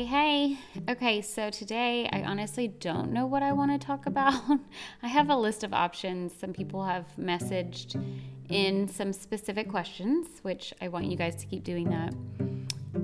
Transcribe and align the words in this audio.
Hey, 0.00 0.06
hey. 0.06 0.58
Okay, 0.88 1.20
so 1.20 1.50
today 1.50 2.08
I 2.10 2.22
honestly 2.22 2.68
don't 2.68 3.12
know 3.12 3.26
what 3.26 3.42
I 3.42 3.52
want 3.52 3.70
to 3.70 3.86
talk 3.86 4.06
about. 4.06 4.32
I 5.02 5.08
have 5.08 5.28
a 5.28 5.36
list 5.36 5.62
of 5.62 5.74
options. 5.74 6.32
Some 6.40 6.54
people 6.54 6.82
have 6.82 7.04
messaged 7.18 8.02
in 8.48 8.88
some 8.88 9.12
specific 9.12 9.68
questions, 9.68 10.26
which 10.40 10.72
I 10.80 10.88
want 10.88 11.04
you 11.04 11.18
guys 11.18 11.36
to 11.36 11.46
keep 11.46 11.64
doing 11.64 11.90
that. 11.90 12.14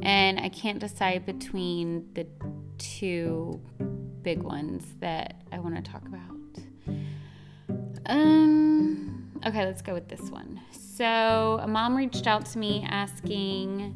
And 0.00 0.40
I 0.40 0.48
can't 0.48 0.78
decide 0.78 1.26
between 1.26 2.08
the 2.14 2.26
two 2.78 3.60
big 4.22 4.42
ones 4.42 4.82
that 5.00 5.42
I 5.52 5.58
want 5.58 5.76
to 5.76 5.82
talk 5.82 6.08
about. 6.08 6.96
Um, 8.06 9.32
okay, 9.44 9.66
let's 9.66 9.82
go 9.82 9.92
with 9.92 10.08
this 10.08 10.30
one. 10.30 10.62
So, 10.70 11.60
a 11.60 11.68
mom 11.68 11.94
reached 11.94 12.26
out 12.26 12.46
to 12.46 12.58
me 12.58 12.86
asking 12.88 13.94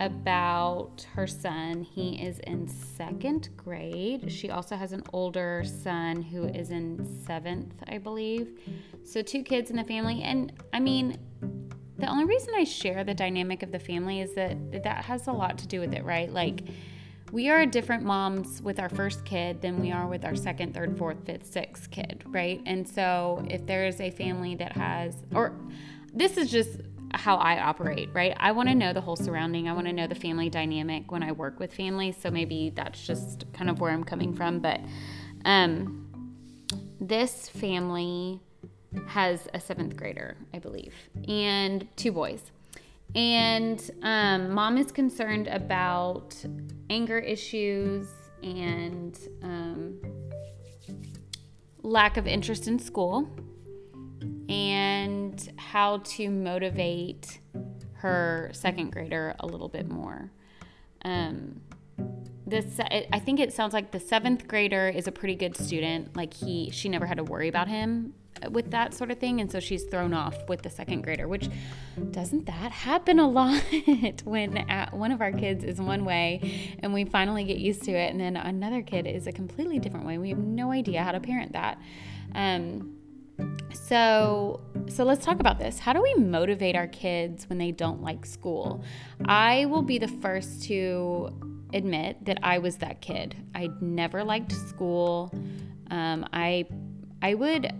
about 0.00 1.06
her 1.14 1.26
son. 1.26 1.82
He 1.82 2.22
is 2.22 2.38
in 2.40 2.68
second 2.68 3.48
grade. 3.56 4.30
She 4.30 4.50
also 4.50 4.76
has 4.76 4.92
an 4.92 5.02
older 5.12 5.62
son 5.64 6.22
who 6.22 6.44
is 6.44 6.70
in 6.70 7.04
seventh, 7.24 7.74
I 7.88 7.98
believe. 7.98 8.58
So, 9.04 9.22
two 9.22 9.42
kids 9.42 9.70
in 9.70 9.76
the 9.76 9.84
family. 9.84 10.22
And 10.22 10.52
I 10.72 10.80
mean, 10.80 11.18
the 11.98 12.08
only 12.08 12.24
reason 12.24 12.52
I 12.56 12.64
share 12.64 13.04
the 13.04 13.14
dynamic 13.14 13.62
of 13.62 13.72
the 13.72 13.78
family 13.78 14.20
is 14.20 14.34
that 14.34 14.82
that 14.82 15.04
has 15.04 15.28
a 15.28 15.32
lot 15.32 15.56
to 15.58 15.66
do 15.66 15.80
with 15.80 15.94
it, 15.94 16.04
right? 16.04 16.30
Like, 16.30 16.62
we 17.32 17.48
are 17.48 17.66
different 17.66 18.04
moms 18.04 18.62
with 18.62 18.78
our 18.78 18.88
first 18.88 19.24
kid 19.24 19.60
than 19.60 19.80
we 19.80 19.90
are 19.90 20.06
with 20.06 20.24
our 20.24 20.36
second, 20.36 20.74
third, 20.74 20.96
fourth, 20.96 21.24
fifth, 21.24 21.46
sixth 21.46 21.90
kid, 21.90 22.22
right? 22.26 22.60
And 22.66 22.86
so, 22.86 23.44
if 23.48 23.66
there 23.66 23.86
is 23.86 24.00
a 24.00 24.10
family 24.10 24.54
that 24.56 24.72
has, 24.72 25.14
or 25.34 25.56
this 26.12 26.36
is 26.36 26.50
just 26.50 26.80
how 27.14 27.36
I 27.36 27.60
operate, 27.60 28.10
right? 28.12 28.34
I 28.36 28.52
want 28.52 28.68
to 28.68 28.74
know 28.74 28.92
the 28.92 29.00
whole 29.00 29.16
surrounding. 29.16 29.68
I 29.68 29.72
want 29.72 29.86
to 29.86 29.92
know 29.92 30.06
the 30.06 30.14
family 30.14 30.50
dynamic 30.50 31.10
when 31.10 31.22
I 31.22 31.32
work 31.32 31.58
with 31.58 31.72
families. 31.72 32.16
So 32.20 32.30
maybe 32.30 32.72
that's 32.74 33.06
just 33.06 33.50
kind 33.52 33.70
of 33.70 33.80
where 33.80 33.92
I'm 33.92 34.04
coming 34.04 34.34
from. 34.34 34.60
But 34.60 34.80
um, 35.44 36.08
this 37.00 37.48
family 37.48 38.40
has 39.06 39.48
a 39.54 39.60
seventh 39.60 39.96
grader, 39.96 40.36
I 40.52 40.58
believe, 40.58 40.94
and 41.28 41.86
two 41.96 42.12
boys. 42.12 42.50
And 43.14 43.90
um, 44.02 44.50
mom 44.50 44.76
is 44.76 44.90
concerned 44.90 45.46
about 45.48 46.34
anger 46.90 47.18
issues 47.18 48.08
and 48.42 49.18
um, 49.42 50.00
lack 51.82 52.16
of 52.16 52.26
interest 52.26 52.66
in 52.66 52.78
school 52.78 53.28
and 54.48 55.52
how 55.56 55.98
to 55.98 56.30
motivate 56.30 57.40
her 57.94 58.50
second 58.52 58.92
grader 58.92 59.34
a 59.40 59.46
little 59.46 59.68
bit 59.68 59.88
more. 59.88 60.30
Um, 61.04 61.60
this 62.46 62.78
I 62.78 63.18
think 63.18 63.40
it 63.40 63.52
sounds 63.52 63.74
like 63.74 63.90
the 63.90 63.98
seventh 63.98 64.46
grader 64.46 64.88
is 64.88 65.08
a 65.08 65.12
pretty 65.12 65.34
good 65.34 65.56
student. 65.56 66.16
Like 66.16 66.32
he, 66.32 66.70
she 66.70 66.88
never 66.88 67.06
had 67.06 67.16
to 67.16 67.24
worry 67.24 67.48
about 67.48 67.66
him 67.66 68.14
with 68.50 68.70
that 68.70 68.94
sort 68.94 69.10
of 69.10 69.18
thing, 69.18 69.40
and 69.40 69.50
so 69.50 69.60
she's 69.60 69.84
thrown 69.84 70.14
off 70.14 70.36
with 70.48 70.62
the 70.62 70.70
second 70.70 71.02
grader. 71.02 71.26
Which 71.26 71.48
doesn't 72.10 72.46
that 72.46 72.70
happen 72.70 73.18
a 73.18 73.28
lot 73.30 73.62
when 74.24 74.64
one 74.92 75.10
of 75.10 75.20
our 75.20 75.32
kids 75.32 75.64
is 75.64 75.80
one 75.80 76.04
way, 76.04 76.76
and 76.80 76.94
we 76.94 77.04
finally 77.04 77.44
get 77.44 77.58
used 77.58 77.82
to 77.84 77.92
it, 77.92 78.10
and 78.10 78.20
then 78.20 78.36
another 78.36 78.82
kid 78.82 79.06
is 79.06 79.26
a 79.26 79.32
completely 79.32 79.78
different 79.78 80.06
way. 80.06 80.18
We 80.18 80.28
have 80.28 80.38
no 80.38 80.70
idea 80.70 81.02
how 81.02 81.12
to 81.12 81.20
parent 81.20 81.52
that. 81.52 81.80
Um, 82.34 82.95
so, 83.72 84.60
so 84.88 85.04
let's 85.04 85.24
talk 85.24 85.40
about 85.40 85.58
this. 85.58 85.78
How 85.78 85.92
do 85.92 86.02
we 86.02 86.14
motivate 86.14 86.74
our 86.76 86.88
kids 86.88 87.48
when 87.48 87.58
they 87.58 87.70
don't 87.70 88.02
like 88.02 88.26
school? 88.26 88.82
I 89.26 89.66
will 89.66 89.82
be 89.82 89.98
the 89.98 90.08
first 90.08 90.64
to 90.64 91.30
admit 91.72 92.24
that 92.24 92.38
I 92.42 92.58
was 92.58 92.76
that 92.78 93.00
kid. 93.00 93.36
I 93.54 93.70
never 93.80 94.24
liked 94.24 94.52
school. 94.52 95.32
Um, 95.90 96.26
I, 96.32 96.64
I 97.22 97.34
would, 97.34 97.72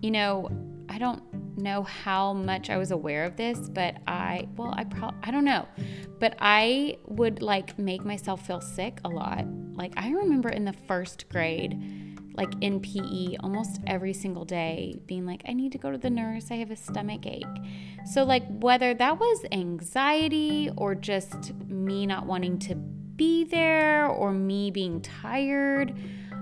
you 0.00 0.10
know, 0.10 0.48
I 0.88 0.98
don't 0.98 1.22
know 1.58 1.82
how 1.82 2.32
much 2.32 2.70
I 2.70 2.76
was 2.76 2.90
aware 2.90 3.24
of 3.24 3.36
this, 3.36 3.68
but 3.68 3.96
I, 4.06 4.48
well, 4.56 4.74
I 4.76 4.84
probably, 4.84 5.18
I 5.22 5.30
don't 5.30 5.44
know, 5.44 5.66
but 6.18 6.36
I 6.40 6.98
would 7.06 7.42
like 7.42 7.78
make 7.78 8.04
myself 8.04 8.46
feel 8.46 8.60
sick 8.60 9.00
a 9.04 9.08
lot. 9.08 9.44
Like 9.72 9.92
I 9.96 10.10
remember 10.10 10.48
in 10.48 10.64
the 10.64 10.72
first 10.72 11.28
grade 11.28 12.01
like 12.36 12.52
in 12.60 12.80
PE 12.80 13.36
almost 13.40 13.80
every 13.86 14.12
single 14.12 14.44
day, 14.44 15.00
being 15.06 15.26
like, 15.26 15.42
I 15.46 15.52
need 15.52 15.72
to 15.72 15.78
go 15.78 15.90
to 15.90 15.98
the 15.98 16.10
nurse, 16.10 16.50
I 16.50 16.54
have 16.56 16.70
a 16.70 16.76
stomach 16.76 17.26
ache. 17.26 17.44
So, 18.06 18.24
like, 18.24 18.44
whether 18.48 18.94
that 18.94 19.18
was 19.18 19.44
anxiety 19.52 20.70
or 20.76 20.94
just 20.94 21.54
me 21.66 22.06
not 22.06 22.26
wanting 22.26 22.58
to 22.60 22.74
be 22.74 23.44
there 23.44 24.06
or 24.06 24.32
me 24.32 24.70
being 24.70 25.00
tired, 25.00 25.94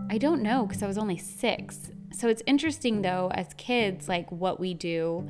I 0.09 0.19
don't 0.19 0.43
know 0.43 0.67
because 0.67 0.83
I 0.83 0.87
was 0.87 0.99
only 0.99 1.19
six. 1.19 1.91
So, 2.13 2.29
it's 2.29 2.43
interesting 2.47 3.03
though, 3.03 3.31
as 3.35 3.49
kids, 3.55 4.09
like 4.09 4.31
what 4.31 4.61
we 4.61 4.75
do. 4.75 5.29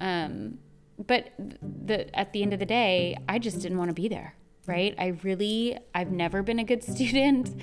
Um, 0.00 0.58
but 1.06 1.32
the, 1.38 2.14
at 2.18 2.32
the 2.32 2.42
end 2.42 2.52
of 2.52 2.58
the 2.58 2.66
day, 2.66 3.16
I 3.28 3.38
just 3.38 3.60
didn't 3.60 3.78
want 3.78 3.88
to 3.88 3.94
be 3.94 4.08
there 4.08 4.34
right? 4.70 4.94
I 4.98 5.08
really, 5.24 5.76
I've 5.94 6.12
never 6.12 6.42
been 6.42 6.60
a 6.60 6.64
good 6.64 6.84
student. 6.94 7.60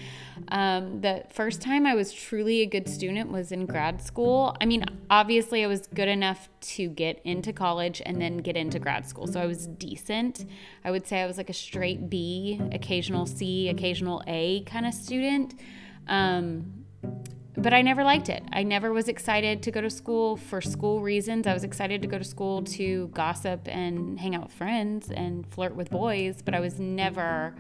Um, 0.50 1.02
the 1.02 1.24
first 1.32 1.62
time 1.62 1.86
I 1.86 1.96
was 1.96 2.12
truly 2.12 2.62
a 2.62 2.66
good 2.66 2.88
student 2.88 3.32
was 3.32 3.52
in 3.52 3.66
grad 3.66 4.02
school. 4.02 4.56
I 4.62 4.66
mean, 4.66 4.84
obviously, 5.10 5.64
I 5.64 5.68
was 5.68 5.88
good 5.88 6.10
enough 6.10 6.50
to 6.76 6.90
get 6.90 7.22
into 7.24 7.54
college 7.54 8.02
and 8.06 8.22
then 8.22 8.38
get 8.38 8.58
into 8.58 8.78
grad 8.78 9.08
school. 9.08 9.26
So 9.26 9.42
I 9.42 9.46
was 9.46 9.68
decent. 9.68 10.46
I 10.84 10.92
would 10.92 11.08
say 11.08 11.22
I 11.22 11.26
was 11.26 11.38
like 11.38 11.50
a 11.50 11.54
straight 11.54 12.10
B, 12.10 12.62
occasional 12.72 13.26
C, 13.26 13.70
occasional 13.70 14.22
A 14.28 14.64
kind 14.64 14.86
of 14.86 14.94
student. 14.94 15.56
Um, 16.08 16.86
but 17.58 17.74
I 17.74 17.82
never 17.82 18.04
liked 18.04 18.30
it. 18.30 18.44
I 18.54 18.64
never 18.64 18.94
was 18.94 19.08
excited 19.08 19.64
to 19.64 19.72
go 19.72 19.82
to 19.82 19.90
school 19.90 20.38
for 20.38 20.62
school 20.62 21.02
reasons. 21.02 21.48
I 21.48 21.54
was 21.54 21.64
excited 21.64 22.04
to 22.04 22.08
go 22.08 22.20
to 22.20 22.24
school 22.24 22.64
to 22.64 23.08
gossip 23.08 23.68
and 23.68 24.20
hang 24.20 24.36
out 24.36 24.44
with 24.44 24.54
friends 24.54 25.10
and 25.10 25.46
flirt 25.48 25.76
with 25.76 25.90
boys, 25.90 26.42
but 26.44 26.54
I 26.54 26.60
was 26.60 26.80
never 26.80 27.56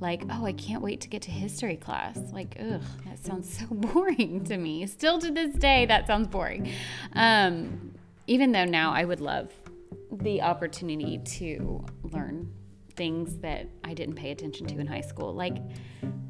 like, 0.00 0.22
oh, 0.30 0.44
I 0.44 0.52
can't 0.52 0.82
wait 0.82 1.02
to 1.02 1.08
get 1.08 1.22
to 1.22 1.30
history 1.30 1.76
class. 1.76 2.18
Like, 2.32 2.56
ugh, 2.58 2.80
that 3.06 3.18
sounds 3.18 3.58
so 3.58 3.66
boring 3.66 4.44
to 4.44 4.56
me. 4.56 4.86
Still 4.86 5.18
to 5.18 5.30
this 5.30 5.54
day, 5.54 5.84
that 5.86 6.06
sounds 6.06 6.28
boring. 6.28 6.72
Um, 7.12 7.92
even 8.26 8.52
though 8.52 8.64
now 8.64 8.92
I 8.92 9.04
would 9.04 9.20
love 9.20 9.52
the 10.10 10.42
opportunity 10.42 11.18
to 11.18 11.84
learn 12.02 12.52
things 12.96 13.36
that 13.38 13.68
I 13.84 13.94
didn't 13.94 14.14
pay 14.14 14.30
attention 14.30 14.66
to 14.68 14.78
in 14.78 14.86
high 14.86 15.00
school. 15.02 15.34
Like, 15.34 15.56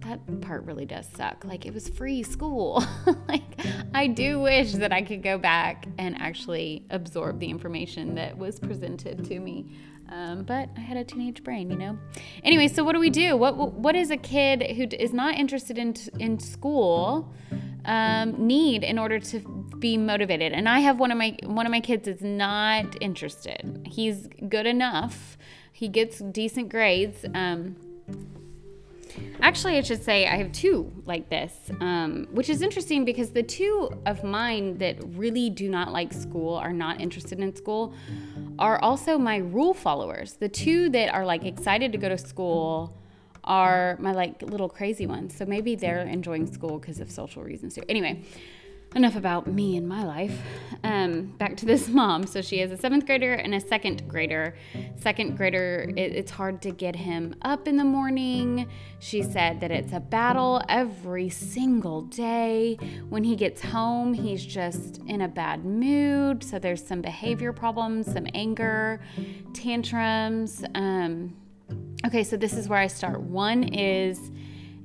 that 0.00 0.40
part 0.40 0.64
really 0.64 0.86
does 0.86 1.06
suck. 1.16 1.44
Like, 1.44 1.66
it 1.66 1.74
was 1.74 1.88
free 1.88 2.22
school. 2.22 2.84
like, 3.28 3.42
I 3.94 4.06
do 4.06 4.40
wish 4.40 4.72
that 4.74 4.92
I 4.92 5.02
could 5.02 5.22
go 5.22 5.38
back 5.38 5.86
and 5.98 6.20
actually 6.20 6.86
absorb 6.90 7.40
the 7.40 7.48
information 7.48 8.14
that 8.16 8.36
was 8.36 8.58
presented 8.58 9.24
to 9.24 9.40
me. 9.40 9.76
Um, 10.08 10.44
but 10.44 10.68
I 10.76 10.80
had 10.80 10.96
a 10.96 11.04
teenage 11.04 11.42
brain, 11.42 11.70
you 11.70 11.76
know. 11.76 11.98
Anyway, 12.44 12.68
so 12.68 12.84
what 12.84 12.92
do 12.92 13.00
we 13.00 13.10
do? 13.10 13.36
What 13.36 13.56
what 13.56 13.96
is 13.96 14.10
a 14.10 14.16
kid 14.16 14.62
who 14.76 14.86
is 14.96 15.12
not 15.12 15.34
interested 15.34 15.78
in 15.78 15.96
in 16.20 16.38
school 16.38 17.34
um, 17.86 18.46
need 18.46 18.84
in 18.84 18.98
order 18.98 19.18
to 19.18 19.40
be 19.78 19.96
motivated? 19.96 20.52
And 20.52 20.68
I 20.68 20.80
have 20.80 21.00
one 21.00 21.10
of 21.10 21.16
my 21.16 21.36
one 21.44 21.64
of 21.64 21.72
my 21.72 21.80
kids 21.80 22.06
is 22.06 22.20
not 22.20 23.00
interested. 23.00 23.86
He's 23.86 24.28
good 24.48 24.66
enough 24.66 25.38
he 25.76 25.88
gets 25.88 26.20
decent 26.20 26.70
grades. 26.70 27.26
Um, 27.34 27.76
actually, 29.42 29.76
I 29.76 29.82
should 29.82 30.02
say 30.02 30.26
I 30.26 30.36
have 30.36 30.50
two 30.50 30.90
like 31.04 31.28
this, 31.28 31.52
um, 31.82 32.28
which 32.30 32.48
is 32.48 32.62
interesting 32.62 33.04
because 33.04 33.30
the 33.30 33.42
two 33.42 33.90
of 34.06 34.24
mine 34.24 34.78
that 34.78 34.96
really 35.04 35.50
do 35.50 35.68
not 35.68 35.92
like 35.92 36.14
school, 36.14 36.54
are 36.54 36.72
not 36.72 36.98
interested 36.98 37.40
in 37.40 37.54
school, 37.54 37.92
are 38.58 38.78
also 38.80 39.18
my 39.18 39.36
rule 39.36 39.74
followers. 39.74 40.38
The 40.40 40.48
two 40.48 40.88
that 40.90 41.12
are 41.12 41.26
like 41.26 41.44
excited 41.44 41.92
to 41.92 41.98
go 41.98 42.08
to 42.08 42.16
school 42.16 42.96
are 43.46 43.96
my 44.00 44.12
like 44.12 44.42
little 44.42 44.68
crazy 44.68 45.06
ones. 45.06 45.36
So 45.36 45.44
maybe 45.44 45.74
they're 45.74 46.02
enjoying 46.02 46.52
school 46.52 46.78
because 46.78 47.00
of 47.00 47.10
social 47.10 47.42
reasons 47.42 47.74
too. 47.74 47.82
Anyway, 47.88 48.22
enough 48.94 49.16
about 49.16 49.46
me 49.46 49.76
and 49.76 49.86
my 49.86 50.04
life. 50.04 50.40
Um, 50.82 51.34
back 51.38 51.56
to 51.58 51.66
this 51.66 51.88
mom. 52.00 52.26
So 52.26 52.40
she 52.40 52.58
has 52.58 52.70
a 52.70 52.76
seventh 52.76 53.04
grader 53.06 53.34
and 53.34 53.54
a 53.54 53.60
second 53.60 54.08
grader. 54.08 54.56
Second 54.96 55.36
grader, 55.36 55.92
it, 55.96 56.12
it's 56.14 56.30
hard 56.30 56.62
to 56.62 56.70
get 56.70 56.96
him 56.96 57.34
up 57.42 57.68
in 57.68 57.76
the 57.76 57.84
morning. 57.84 58.68
She 58.98 59.22
said 59.22 59.60
that 59.60 59.70
it's 59.70 59.92
a 59.92 60.00
battle 60.00 60.62
every 60.68 61.28
single 61.28 62.02
day. 62.02 62.78
When 63.08 63.22
he 63.22 63.36
gets 63.36 63.60
home, 63.60 64.14
he's 64.14 64.44
just 64.44 64.98
in 65.06 65.20
a 65.20 65.28
bad 65.28 65.64
mood. 65.64 66.42
So 66.42 66.58
there's 66.58 66.84
some 66.84 67.02
behavior 67.02 67.52
problems, 67.52 68.10
some 68.10 68.26
anger, 68.34 69.00
tantrums. 69.52 70.64
Um, 70.74 71.34
okay, 72.04 72.24
so 72.24 72.36
this 72.36 72.54
is 72.54 72.68
where 72.68 72.78
I 72.78 72.86
start. 72.86 73.20
One 73.20 73.62
is, 73.64 74.30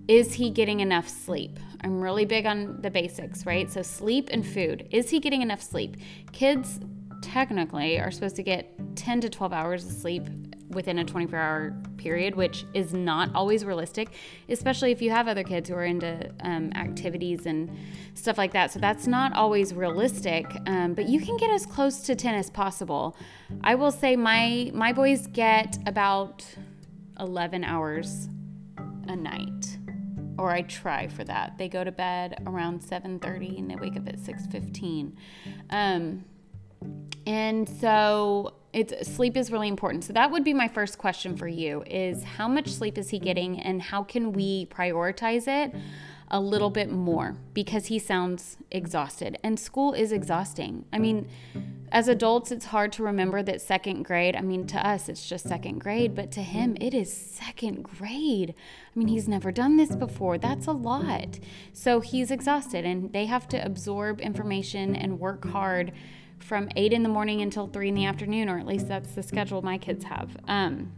is 0.08 0.34
he 0.34 0.50
getting 0.50 0.80
enough 0.80 1.08
sleep? 1.08 1.60
I'm 1.84 2.00
really 2.00 2.26
big 2.26 2.46
on 2.46 2.82
the 2.82 2.92
basics, 2.92 3.46
right? 3.46 3.72
So, 3.72 3.82
sleep 3.82 4.30
and 4.32 4.46
food. 4.46 4.88
Is 4.92 5.10
he 5.10 5.20
getting 5.20 5.42
enough 5.42 5.62
sleep? 5.62 5.98
Kids 6.32 6.80
technically 7.22 8.00
are 8.00 8.12
supposed 8.12 8.36
to 8.36 8.44
get 8.44 8.74
10 8.96 9.22
to 9.22 9.30
12 9.30 9.54
hours 9.54 9.86
of 9.86 9.92
sleep 9.92 10.24
within 10.70 11.00
a 11.00 11.04
24 11.04 11.38
hour 11.38 11.74
period, 11.98 12.36
which 12.36 12.66
is 12.74 12.94
not 12.94 13.34
always 13.36 13.66
realistic, 13.66 14.14
especially 14.50 14.92
if 14.92 15.02
you 15.02 15.12
have 15.12 15.28
other 15.28 15.44
kids 15.44 15.70
who 15.70 15.76
are 15.76 15.86
into 15.86 16.32
um, 16.42 16.72
activities 16.76 17.46
and 17.46 17.70
stuff 18.14 18.38
like 18.38 18.54
that. 18.54 18.72
So 18.72 18.80
that's 18.80 19.08
not 19.08 19.34
always 19.34 19.74
realistic, 19.74 20.46
um, 20.68 20.94
but 20.94 21.08
you 21.08 21.20
can 21.20 21.38
get 21.38 21.52
as 21.52 21.66
close 21.66 22.02
to 22.02 22.16
10 22.16 22.36
as 22.36 22.50
possible. 22.50 23.16
I 23.64 23.76
will 23.76 23.92
say 23.92 24.16
my 24.16 24.72
my 24.74 24.94
boys 24.94 25.28
get 25.28 25.78
about 25.86 26.46
11 27.22 27.64
hours 27.64 28.28
a 29.08 29.16
night 29.16 29.78
or 30.38 30.52
I 30.52 30.64
try 30.64 31.08
for 31.08 31.24
that. 31.26 31.58
They 31.58 31.70
go 31.70 31.84
to 31.84 31.92
bed 31.92 32.42
around 32.48 32.82
7:30 32.82 33.60
and 33.60 33.70
they 33.70 33.76
wake 33.76 33.96
up 33.96 34.08
at 34.08 34.20
6:15. 34.20 35.16
Um, 35.70 36.26
and 37.28 37.70
so 37.70 38.56
it's 38.74 39.08
sleep 39.08 39.38
is 39.38 39.52
really 39.52 39.68
important. 39.68 40.04
So 40.04 40.14
that 40.14 40.32
would 40.32 40.44
be 40.44 40.54
my 40.54 40.68
first 40.68 40.98
question 40.98 41.38
for 41.38 41.48
you 41.48 41.84
is 41.86 42.24
how 42.24 42.48
much 42.48 42.70
sleep 42.70 42.98
is 42.98 43.10
he 43.10 43.20
getting 43.20 43.60
and 43.60 43.82
how 43.82 44.04
can 44.04 44.32
we 44.32 44.66
prioritize 44.68 45.48
it 45.48 45.76
a 46.32 46.40
little 46.40 46.70
bit 46.70 46.90
more 46.90 47.36
because 47.54 47.88
he 47.88 48.00
sounds 48.00 48.58
exhausted 48.72 49.38
and 49.44 49.60
school 49.60 49.94
is 49.94 50.14
exhausting. 50.14 50.86
I 50.92 50.98
mean, 50.98 51.28
as 51.92 52.08
adults 52.08 52.52
it's 52.52 52.66
hard 52.66 52.94
to 52.94 53.04
remember 53.04 53.44
that 53.44 53.60
second 53.60 54.04
grade, 54.04 54.38
I 54.38 54.42
mean 54.42 54.66
to 54.68 54.88
us 54.88 55.10
it's 55.10 55.28
just 55.28 55.46
second 55.48 55.80
grade, 55.80 56.16
but 56.16 56.32
to 56.32 56.42
him 56.42 56.78
it 56.80 56.94
is 56.94 57.14
second 57.14 57.84
grade. 57.84 58.56
I 58.96 59.00
mean, 59.00 59.10
he's 59.10 59.28
never 59.28 59.52
done 59.52 59.76
this 59.76 59.94
before. 59.94 60.38
That's 60.38 60.68
a 60.68 60.72
lot. 60.72 61.38
So 61.74 62.00
he's 62.00 62.32
exhausted 62.32 62.86
and 62.86 63.12
they 63.12 63.26
have 63.26 63.50
to 63.50 63.64
absorb 63.64 64.22
information 64.22 64.96
and 64.96 65.20
work 65.20 65.46
hard 65.46 65.92
from 66.40 66.70
8 66.78 66.94
in 66.94 67.04
the 67.04 67.10
morning 67.10 67.42
until 67.42 67.68
3 67.68 67.90
in 67.90 67.94
the 67.94 68.06
afternoon, 68.06 68.50
or 68.50 68.58
at 68.58 68.66
least 68.66 68.88
that's 68.88 69.12
the 69.12 69.22
schedule 69.22 69.62
my 69.62 69.78
kids 69.78 70.06
have. 70.06 70.36
Um, 70.48 70.94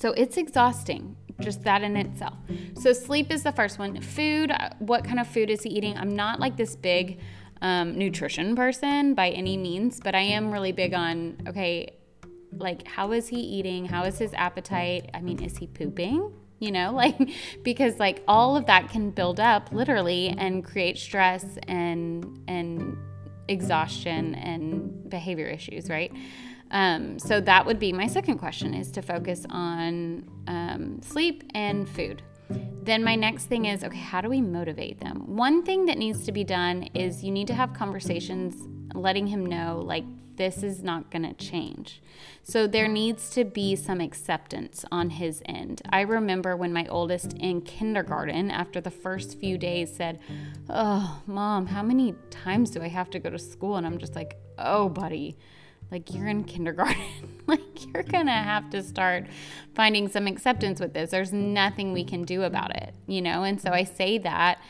so 0.00 0.12
it's 0.12 0.36
exhausting, 0.36 1.16
just 1.40 1.62
that 1.62 1.82
in 1.82 1.96
itself. 1.96 2.34
So 2.80 2.92
sleep 2.92 3.32
is 3.32 3.42
the 3.42 3.52
first 3.52 3.78
one. 3.78 4.00
Food, 4.00 4.52
what 4.78 5.04
kind 5.04 5.20
of 5.20 5.26
food 5.26 5.50
is 5.50 5.62
he 5.62 5.70
eating? 5.70 5.96
I'm 5.96 6.14
not 6.14 6.40
like 6.40 6.56
this 6.56 6.76
big 6.76 7.20
um, 7.62 7.96
nutrition 7.98 8.56
person 8.56 9.14
by 9.14 9.30
any 9.30 9.56
means, 9.56 10.00
but 10.02 10.14
I 10.14 10.20
am 10.20 10.50
really 10.50 10.72
big 10.72 10.94
on, 10.94 11.38
okay, 11.48 11.94
like 12.52 12.86
how 12.86 13.12
is 13.12 13.28
he 13.28 13.40
eating? 13.40 13.84
How 13.84 14.04
is 14.04 14.18
his 14.18 14.32
appetite? 14.34 15.10
I 15.14 15.20
mean, 15.20 15.42
is 15.42 15.56
he 15.56 15.66
pooping? 15.66 16.32
you 16.60 16.72
know 16.72 16.90
like 16.96 17.16
because 17.62 18.00
like 18.00 18.24
all 18.26 18.56
of 18.56 18.66
that 18.66 18.88
can 18.88 19.12
build 19.12 19.38
up 19.38 19.70
literally 19.70 20.34
and 20.38 20.64
create 20.64 20.98
stress 20.98 21.56
and 21.68 22.42
and 22.48 22.96
exhaustion 23.48 24.34
and 24.34 25.08
behavior 25.08 25.46
issues, 25.46 25.88
right? 25.88 26.12
Um, 26.70 27.18
so 27.18 27.40
that 27.40 27.64
would 27.66 27.78
be 27.78 27.92
my 27.92 28.06
second 28.06 28.38
question 28.38 28.74
is 28.74 28.90
to 28.92 29.02
focus 29.02 29.46
on 29.48 30.28
um, 30.46 31.00
sleep 31.02 31.44
and 31.54 31.88
food. 31.88 32.22
Then 32.82 33.04
my 33.04 33.14
next 33.14 33.46
thing 33.46 33.66
is 33.66 33.84
okay, 33.84 33.98
how 33.98 34.20
do 34.20 34.28
we 34.28 34.40
motivate 34.40 35.00
them? 35.00 35.36
One 35.36 35.62
thing 35.62 35.86
that 35.86 35.98
needs 35.98 36.24
to 36.24 36.32
be 36.32 36.44
done 36.44 36.84
is 36.94 37.22
you 37.22 37.30
need 37.30 37.46
to 37.48 37.54
have 37.54 37.74
conversations 37.74 38.56
letting 38.94 39.26
him 39.26 39.44
know 39.44 39.82
like 39.84 40.04
this 40.36 40.62
is 40.62 40.82
not 40.82 41.10
going 41.10 41.24
to 41.24 41.34
change. 41.34 42.00
So 42.44 42.66
there 42.66 42.88
needs 42.88 43.28
to 43.30 43.44
be 43.44 43.76
some 43.76 44.00
acceptance 44.00 44.84
on 44.90 45.10
his 45.10 45.42
end. 45.44 45.82
I 45.90 46.02
remember 46.02 46.56
when 46.56 46.72
my 46.72 46.86
oldest 46.86 47.34
in 47.34 47.60
kindergarten, 47.60 48.50
after 48.50 48.80
the 48.80 48.90
first 48.90 49.38
few 49.38 49.58
days, 49.58 49.94
said, 49.94 50.20
Oh, 50.70 51.20
mom, 51.26 51.66
how 51.66 51.82
many 51.82 52.14
times 52.30 52.70
do 52.70 52.80
I 52.80 52.88
have 52.88 53.10
to 53.10 53.18
go 53.18 53.28
to 53.30 53.38
school? 53.38 53.76
And 53.76 53.86
I'm 53.86 53.98
just 53.98 54.14
like, 54.14 54.38
Oh, 54.58 54.88
buddy. 54.88 55.36
Like, 55.90 56.14
you're 56.14 56.28
in 56.28 56.44
kindergarten. 56.44 57.02
like, 57.46 57.86
you're 57.86 58.02
gonna 58.02 58.42
have 58.42 58.70
to 58.70 58.82
start 58.82 59.26
finding 59.74 60.08
some 60.08 60.26
acceptance 60.26 60.80
with 60.80 60.92
this. 60.92 61.10
There's 61.10 61.32
nothing 61.32 61.92
we 61.92 62.04
can 62.04 62.24
do 62.24 62.42
about 62.42 62.76
it, 62.76 62.94
you 63.06 63.22
know? 63.22 63.44
And 63.44 63.60
so 63.60 63.70
I 63.70 63.84
say 63.84 64.18
that. 64.18 64.60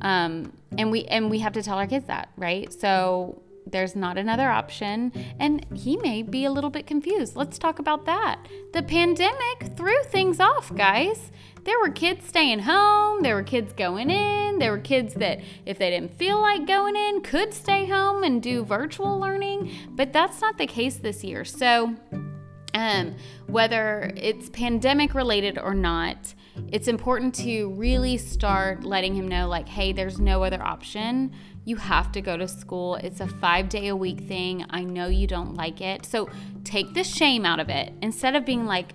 Um, 0.00 0.52
and 0.76 0.90
we 0.90 1.04
and 1.04 1.30
we 1.30 1.38
have 1.38 1.52
to 1.52 1.62
tell 1.62 1.78
our 1.78 1.86
kids 1.86 2.06
that, 2.06 2.30
right? 2.36 2.72
So 2.72 3.40
there's 3.66 3.96
not 3.96 4.16
another 4.16 4.48
option, 4.48 5.12
and 5.38 5.66
he 5.74 5.96
may 5.96 6.22
be 6.22 6.44
a 6.44 6.50
little 6.50 6.70
bit 6.70 6.86
confused. 6.86 7.36
Let's 7.36 7.58
talk 7.58 7.78
about 7.78 8.06
that. 8.06 8.46
The 8.72 8.82
pandemic 8.82 9.76
threw 9.76 10.02
things 10.04 10.38
off, 10.40 10.74
guys. 10.74 11.32
There 11.64 11.78
were 11.80 11.90
kids 11.90 12.24
staying 12.24 12.60
home, 12.60 13.22
there 13.22 13.34
were 13.34 13.42
kids 13.42 13.72
going 13.72 14.08
in, 14.08 14.60
there 14.60 14.70
were 14.70 14.78
kids 14.78 15.14
that, 15.14 15.40
if 15.64 15.78
they 15.78 15.90
didn't 15.90 16.16
feel 16.16 16.40
like 16.40 16.64
going 16.64 16.94
in, 16.94 17.22
could 17.22 17.52
stay 17.52 17.86
home 17.86 18.22
and 18.22 18.40
do 18.40 18.64
virtual 18.64 19.18
learning, 19.18 19.72
but 19.90 20.12
that's 20.12 20.40
not 20.40 20.58
the 20.58 20.66
case 20.68 20.98
this 20.98 21.24
year. 21.24 21.44
So, 21.44 21.96
um, 22.72 23.16
whether 23.48 24.12
it's 24.14 24.48
pandemic 24.50 25.12
related 25.12 25.58
or 25.58 25.74
not, 25.74 26.34
it's 26.70 26.86
important 26.86 27.34
to 27.36 27.70
really 27.70 28.16
start 28.16 28.84
letting 28.84 29.14
him 29.14 29.26
know, 29.26 29.48
like, 29.48 29.68
hey, 29.68 29.92
there's 29.92 30.20
no 30.20 30.44
other 30.44 30.62
option 30.62 31.34
you 31.66 31.76
have 31.76 32.12
to 32.12 32.22
go 32.22 32.36
to 32.36 32.46
school. 32.48 32.94
It's 32.94 33.20
a 33.20 33.26
five 33.26 33.68
day 33.68 33.88
a 33.88 33.96
week 33.96 34.20
thing. 34.20 34.64
I 34.70 34.84
know 34.84 35.08
you 35.08 35.26
don't 35.26 35.54
like 35.54 35.80
it. 35.80 36.06
So 36.06 36.30
take 36.64 36.94
the 36.94 37.04
shame 37.04 37.44
out 37.44 37.58
of 37.58 37.68
it. 37.68 37.92
Instead 38.00 38.36
of 38.36 38.46
being 38.46 38.66
like, 38.66 38.94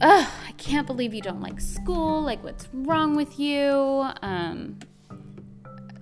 ugh, 0.00 0.28
I 0.48 0.52
can't 0.52 0.86
believe 0.86 1.12
you 1.12 1.20
don't 1.20 1.42
like 1.42 1.60
school. 1.60 2.22
Like, 2.22 2.42
what's 2.42 2.66
wrong 2.72 3.14
with 3.14 3.38
you? 3.38 4.08
Um, 4.22 4.78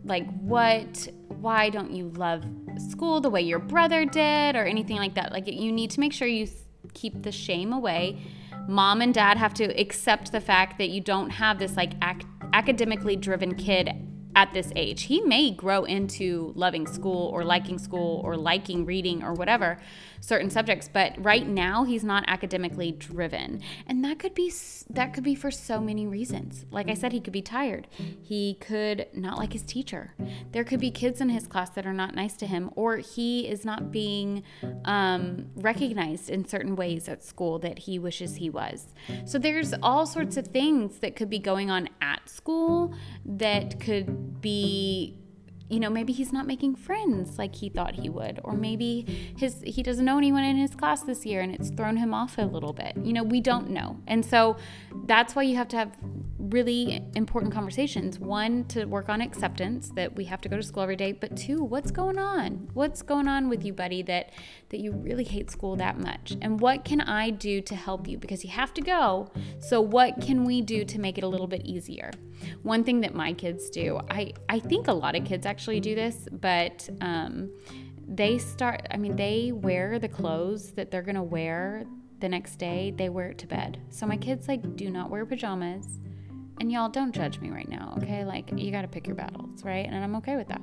like, 0.04 0.26
what, 0.40 1.08
why 1.26 1.70
don't 1.70 1.90
you 1.90 2.10
love 2.10 2.44
school 2.90 3.20
the 3.20 3.28
way 3.28 3.40
your 3.40 3.58
brother 3.58 4.04
did 4.04 4.54
or 4.54 4.64
anything 4.64 4.96
like 4.96 5.14
that? 5.14 5.32
Like, 5.32 5.48
you 5.48 5.72
need 5.72 5.90
to 5.90 6.00
make 6.00 6.12
sure 6.12 6.28
you 6.28 6.46
keep 6.94 7.24
the 7.24 7.32
shame 7.32 7.72
away. 7.72 8.16
Mom 8.68 9.00
and 9.00 9.12
dad 9.12 9.36
have 9.36 9.54
to 9.54 9.64
accept 9.80 10.30
the 10.30 10.40
fact 10.40 10.78
that 10.78 10.90
you 10.90 11.00
don't 11.00 11.30
have 11.30 11.58
this 11.58 11.76
like 11.76 11.94
ac- 12.04 12.26
academically 12.52 13.16
driven 13.16 13.54
kid 13.56 14.07
at 14.38 14.54
this 14.54 14.70
age. 14.76 15.02
He 15.02 15.20
may 15.20 15.50
grow 15.50 15.82
into 15.82 16.52
loving 16.54 16.86
school 16.86 17.26
or 17.34 17.42
liking 17.42 17.76
school 17.76 18.20
or 18.24 18.36
liking 18.36 18.86
reading 18.86 19.24
or 19.24 19.32
whatever 19.34 19.80
certain 20.20 20.50
subjects, 20.50 20.88
but 20.92 21.14
right 21.18 21.46
now 21.46 21.84
he's 21.84 22.04
not 22.04 22.24
academically 22.26 22.92
driven. 22.92 23.60
And 23.86 24.04
that 24.04 24.18
could 24.18 24.34
be 24.34 24.52
that 24.90 25.12
could 25.12 25.24
be 25.24 25.34
for 25.34 25.50
so 25.50 25.80
many 25.80 26.06
reasons. 26.06 26.64
Like 26.70 26.88
I 26.88 26.94
said, 26.94 27.12
he 27.12 27.20
could 27.20 27.32
be 27.32 27.42
tired. 27.42 27.86
He 28.22 28.56
could 28.60 29.06
not 29.12 29.38
like 29.38 29.52
his 29.52 29.62
teacher. 29.62 30.14
There 30.52 30.64
could 30.64 30.80
be 30.80 30.90
kids 30.90 31.20
in 31.20 31.28
his 31.28 31.46
class 31.46 31.70
that 31.70 31.86
are 31.86 31.92
not 31.92 32.14
nice 32.14 32.34
to 32.36 32.46
him 32.46 32.70
or 32.74 32.96
he 32.96 33.48
is 33.48 33.64
not 33.64 33.90
being 33.90 34.42
um, 34.84 35.46
recognized 35.56 36.30
in 36.30 36.46
certain 36.46 36.76
ways 36.76 37.08
at 37.08 37.24
school 37.24 37.58
that 37.60 37.80
he 37.80 37.98
wishes 37.98 38.36
he 38.36 38.50
was. 38.50 38.88
So 39.24 39.38
there's 39.38 39.74
all 39.82 40.06
sorts 40.06 40.36
of 40.36 40.48
things 40.48 40.98
that 40.98 41.16
could 41.16 41.30
be 41.30 41.38
going 41.38 41.70
on 41.70 41.88
at 42.00 42.28
school 42.28 42.94
that 43.24 43.80
could 43.80 44.40
be 44.40 45.16
you 45.68 45.80
know 45.80 45.90
maybe 45.90 46.12
he's 46.12 46.32
not 46.32 46.46
making 46.46 46.74
friends 46.74 47.38
like 47.38 47.54
he 47.54 47.68
thought 47.68 47.94
he 47.94 48.08
would 48.08 48.40
or 48.44 48.54
maybe 48.54 49.32
his 49.36 49.62
he 49.64 49.82
doesn't 49.82 50.04
know 50.04 50.18
anyone 50.18 50.44
in 50.44 50.56
his 50.56 50.74
class 50.74 51.02
this 51.02 51.26
year 51.26 51.40
and 51.40 51.54
it's 51.54 51.70
thrown 51.70 51.96
him 51.96 52.14
off 52.14 52.38
a 52.38 52.42
little 52.42 52.72
bit. 52.72 52.96
You 53.02 53.12
know 53.12 53.22
we 53.22 53.40
don't 53.40 53.70
know. 53.70 53.98
And 54.06 54.24
so 54.24 54.56
that's 55.04 55.34
why 55.34 55.42
you 55.42 55.56
have 55.56 55.68
to 55.68 55.76
have 55.76 55.92
really 56.50 57.02
important 57.14 57.52
conversations. 57.52 58.18
One 58.18 58.64
to 58.66 58.84
work 58.84 59.08
on 59.08 59.20
acceptance 59.20 59.90
that 59.94 60.14
we 60.16 60.24
have 60.24 60.40
to 60.42 60.48
go 60.48 60.56
to 60.56 60.62
school 60.62 60.82
every 60.82 60.96
day 60.96 61.12
but 61.12 61.36
two 61.36 61.62
what's 61.62 61.90
going 61.90 62.18
on? 62.18 62.68
What's 62.74 63.02
going 63.02 63.28
on 63.28 63.48
with 63.48 63.64
you 63.64 63.72
buddy 63.72 64.02
that 64.02 64.30
that 64.70 64.80
you 64.80 64.92
really 64.92 65.24
hate 65.24 65.50
school 65.50 65.76
that 65.76 65.98
much? 65.98 66.36
And 66.40 66.60
what 66.60 66.84
can 66.84 67.00
i 67.00 67.30
do 67.30 67.60
to 67.62 67.74
help 67.74 68.08
you? 68.08 68.18
Because 68.18 68.44
you 68.44 68.50
have 68.50 68.72
to 68.74 68.80
go. 68.80 69.30
So 69.60 69.80
what 69.80 70.20
can 70.20 70.44
we 70.44 70.62
do 70.62 70.84
to 70.84 70.98
make 70.98 71.18
it 71.18 71.24
a 71.24 71.28
little 71.28 71.46
bit 71.46 71.62
easier? 71.64 72.10
One 72.62 72.84
thing 72.84 73.00
that 73.00 73.14
my 73.14 73.32
kids 73.32 73.70
do 73.70 74.00
i 74.10 74.32
i 74.48 74.58
think 74.58 74.88
a 74.88 74.92
lot 74.92 75.16
of 75.16 75.24
kids 75.24 75.46
actually 75.46 75.80
do 75.80 75.94
this 75.94 76.28
but 76.32 76.88
um, 77.00 77.50
they 78.06 78.38
start 78.38 78.86
i 78.90 78.96
mean 78.96 79.16
they 79.16 79.52
wear 79.52 79.98
the 79.98 80.08
clothes 80.08 80.72
that 80.72 80.90
they're 80.90 81.02
going 81.02 81.14
to 81.14 81.22
wear 81.22 81.84
the 82.20 82.28
next 82.28 82.56
day 82.56 82.92
they 82.96 83.08
wear 83.08 83.30
it 83.30 83.38
to 83.38 83.46
bed. 83.46 83.80
So 83.90 84.06
my 84.06 84.16
kids 84.16 84.48
like 84.48 84.76
do 84.76 84.90
not 84.90 85.10
wear 85.10 85.24
pajamas 85.24 85.98
and 86.60 86.70
y'all 86.72 86.88
don't 86.88 87.14
judge 87.14 87.40
me 87.40 87.50
right 87.50 87.68
now, 87.68 87.94
okay? 87.98 88.24
Like 88.24 88.50
you 88.56 88.70
got 88.70 88.82
to 88.82 88.88
pick 88.88 89.06
your 89.06 89.16
battles, 89.16 89.64
right? 89.64 89.86
And 89.86 89.96
I'm 89.96 90.16
okay 90.16 90.36
with 90.36 90.48
that. 90.48 90.60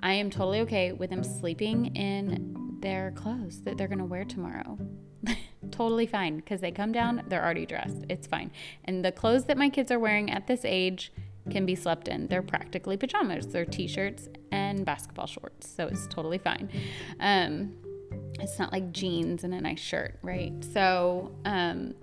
I 0.00 0.14
am 0.14 0.30
totally 0.30 0.60
okay 0.60 0.92
with 0.92 1.10
them 1.10 1.24
sleeping 1.24 1.94
in 1.96 2.76
their 2.80 3.12
clothes 3.12 3.62
that 3.62 3.78
they're 3.78 3.88
to 3.88 4.04
wear 4.04 4.24
tomorrow. 4.24 4.78
totally 5.70 6.06
fine 6.06 6.36
because 6.36 6.60
they 6.60 6.70
come 6.70 6.92
down, 6.92 7.22
they're 7.28 7.42
already 7.42 7.66
dressed. 7.66 8.04
It's 8.08 8.26
fine. 8.26 8.52
And 8.84 9.04
the 9.04 9.12
clothes 9.12 9.44
that 9.46 9.56
my 9.56 9.68
kids 9.68 9.90
are 9.90 9.98
wearing 9.98 10.30
at 10.30 10.46
this 10.46 10.64
age 10.64 11.12
can 11.50 11.66
be 11.66 11.74
slept 11.74 12.08
in. 12.08 12.28
They're 12.28 12.42
practically 12.42 12.96
pajamas. 12.96 13.46
They're 13.46 13.64
t-shirts 13.64 14.28
and 14.50 14.84
basketball 14.84 15.26
shorts, 15.26 15.68
so 15.68 15.86
it's 15.86 16.06
totally 16.06 16.38
fine. 16.38 16.70
Um, 17.20 17.74
it's 18.40 18.58
not 18.58 18.72
like 18.72 18.92
jeans 18.92 19.44
and 19.44 19.54
a 19.54 19.60
nice 19.60 19.80
shirt, 19.80 20.18
right? 20.22 20.52
So 20.72 21.32
um, 21.44 21.94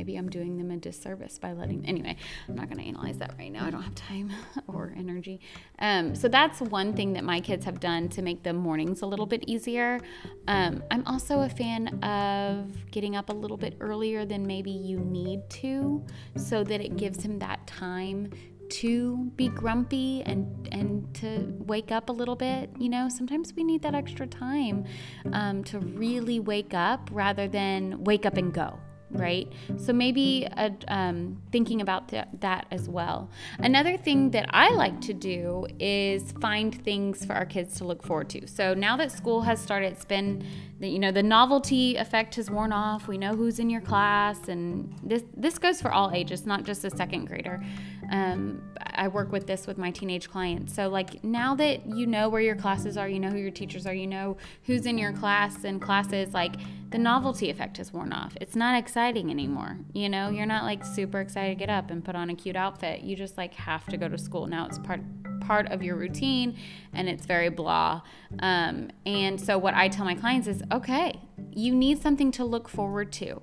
maybe 0.00 0.16
I'm 0.16 0.30
doing 0.30 0.56
them 0.56 0.70
a 0.70 0.78
disservice 0.78 1.38
by 1.38 1.52
letting. 1.52 1.84
Anyway, 1.84 2.16
I'm 2.48 2.54
not 2.54 2.70
going 2.70 2.78
to 2.78 2.88
analyze 2.88 3.18
that 3.18 3.34
right 3.38 3.52
now. 3.52 3.66
I 3.66 3.70
don't 3.70 3.82
have 3.82 3.94
time 3.94 4.32
or 4.66 4.94
energy. 4.96 5.40
Um, 5.78 6.14
so 6.14 6.26
that's 6.26 6.62
one 6.62 6.94
thing 6.94 7.12
that 7.12 7.22
my 7.22 7.38
kids 7.38 7.66
have 7.66 7.80
done 7.80 8.08
to 8.10 8.22
make 8.22 8.42
the 8.42 8.54
mornings 8.54 9.02
a 9.02 9.06
little 9.06 9.26
bit 9.26 9.44
easier. 9.46 10.00
Um, 10.48 10.82
I'm 10.90 11.06
also 11.06 11.40
a 11.40 11.50
fan 11.50 12.02
of 12.02 12.90
getting 12.90 13.14
up 13.14 13.28
a 13.28 13.34
little 13.34 13.58
bit 13.58 13.76
earlier 13.78 14.24
than 14.24 14.46
maybe 14.46 14.70
you 14.70 15.00
need 15.00 15.40
to, 15.50 16.02
so 16.34 16.64
that 16.64 16.80
it 16.80 16.96
gives 16.96 17.22
him 17.22 17.38
that 17.40 17.66
time 17.66 18.30
to 18.70 19.30
be 19.36 19.48
grumpy 19.48 20.22
and 20.24 20.68
and 20.72 21.12
to 21.12 21.52
wake 21.66 21.90
up 21.90 22.08
a 22.08 22.12
little 22.12 22.36
bit 22.36 22.70
you 22.78 22.88
know 22.88 23.08
sometimes 23.08 23.52
we 23.56 23.64
need 23.64 23.82
that 23.82 23.96
extra 23.96 24.28
time 24.28 24.84
um, 25.32 25.64
to 25.64 25.80
really 25.80 26.38
wake 26.38 26.72
up 26.72 27.10
rather 27.10 27.48
than 27.48 28.04
wake 28.04 28.24
up 28.24 28.36
and 28.36 28.54
go 28.54 28.78
right? 29.12 29.50
So 29.76 29.92
maybe 29.92 30.46
a, 30.56 30.72
um, 30.88 31.40
thinking 31.50 31.80
about 31.80 32.08
th- 32.08 32.26
that 32.40 32.66
as 32.70 32.88
well. 32.88 33.30
Another 33.58 33.96
thing 33.96 34.30
that 34.30 34.46
I 34.50 34.70
like 34.70 35.00
to 35.02 35.14
do 35.14 35.66
is 35.78 36.32
find 36.40 36.74
things 36.84 37.24
for 37.24 37.34
our 37.34 37.46
kids 37.46 37.74
to 37.76 37.84
look 37.84 38.02
forward 38.02 38.28
to. 38.30 38.46
So 38.46 38.74
now 38.74 38.96
that 38.96 39.12
school 39.12 39.42
has 39.42 39.60
started, 39.60 39.92
it's 39.92 40.04
been, 40.04 40.44
you 40.80 40.98
know, 40.98 41.12
the 41.12 41.22
novelty 41.22 41.96
effect 41.96 42.36
has 42.36 42.50
worn 42.50 42.72
off. 42.72 43.08
We 43.08 43.18
know 43.18 43.34
who's 43.34 43.58
in 43.58 43.70
your 43.70 43.80
class, 43.80 44.48
and 44.48 44.94
this 45.02 45.22
this 45.36 45.58
goes 45.58 45.80
for 45.82 45.92
all 45.92 46.10
ages, 46.12 46.46
not 46.46 46.64
just 46.64 46.84
a 46.84 46.90
second 46.90 47.26
grader. 47.26 47.62
Um, 48.10 48.62
I 48.94 49.08
work 49.08 49.32
with 49.32 49.46
this 49.46 49.66
with 49.66 49.78
my 49.78 49.90
teenage 49.90 50.28
clients. 50.28 50.74
So, 50.74 50.88
like, 50.88 51.22
now 51.24 51.54
that 51.54 51.86
you 51.86 52.06
know 52.06 52.28
where 52.28 52.40
your 52.40 52.56
classes 52.56 52.96
are, 52.96 53.08
you 53.08 53.20
know 53.20 53.30
who 53.30 53.38
your 53.38 53.50
teachers 53.50 53.86
are, 53.86 53.94
you 53.94 54.06
know 54.06 54.36
who's 54.64 54.84
in 54.86 54.98
your 54.98 55.12
class 55.12 55.64
and 55.64 55.80
classes, 55.80 56.34
like, 56.34 56.56
the 56.90 56.98
novelty 56.98 57.50
effect 57.50 57.76
has 57.76 57.92
worn 57.92 58.12
off. 58.12 58.36
It's 58.40 58.56
not 58.56 58.76
exciting 58.76 59.30
anymore. 59.30 59.78
You 59.92 60.08
know, 60.08 60.28
you're 60.28 60.46
not 60.46 60.64
like 60.64 60.84
super 60.84 61.20
excited 61.20 61.50
to 61.50 61.54
get 61.54 61.70
up 61.70 61.90
and 61.90 62.04
put 62.04 62.16
on 62.16 62.30
a 62.30 62.34
cute 62.34 62.56
outfit. 62.56 63.02
You 63.02 63.14
just 63.14 63.36
like 63.36 63.54
have 63.54 63.86
to 63.86 63.96
go 63.96 64.08
to 64.08 64.18
school. 64.18 64.46
Now 64.46 64.66
it's 64.66 64.78
part 64.78 65.00
part 65.40 65.70
of 65.72 65.82
your 65.82 65.96
routine 65.96 66.56
and 66.92 67.08
it's 67.08 67.26
very 67.26 67.48
blah. 67.48 68.02
Um, 68.40 68.90
and 69.06 69.40
so, 69.40 69.56
what 69.56 69.74
I 69.74 69.88
tell 69.88 70.04
my 70.04 70.14
clients 70.14 70.48
is 70.48 70.62
okay, 70.72 71.20
you 71.52 71.74
need 71.74 72.02
something 72.02 72.30
to 72.32 72.44
look 72.44 72.68
forward 72.68 73.12
to 73.12 73.40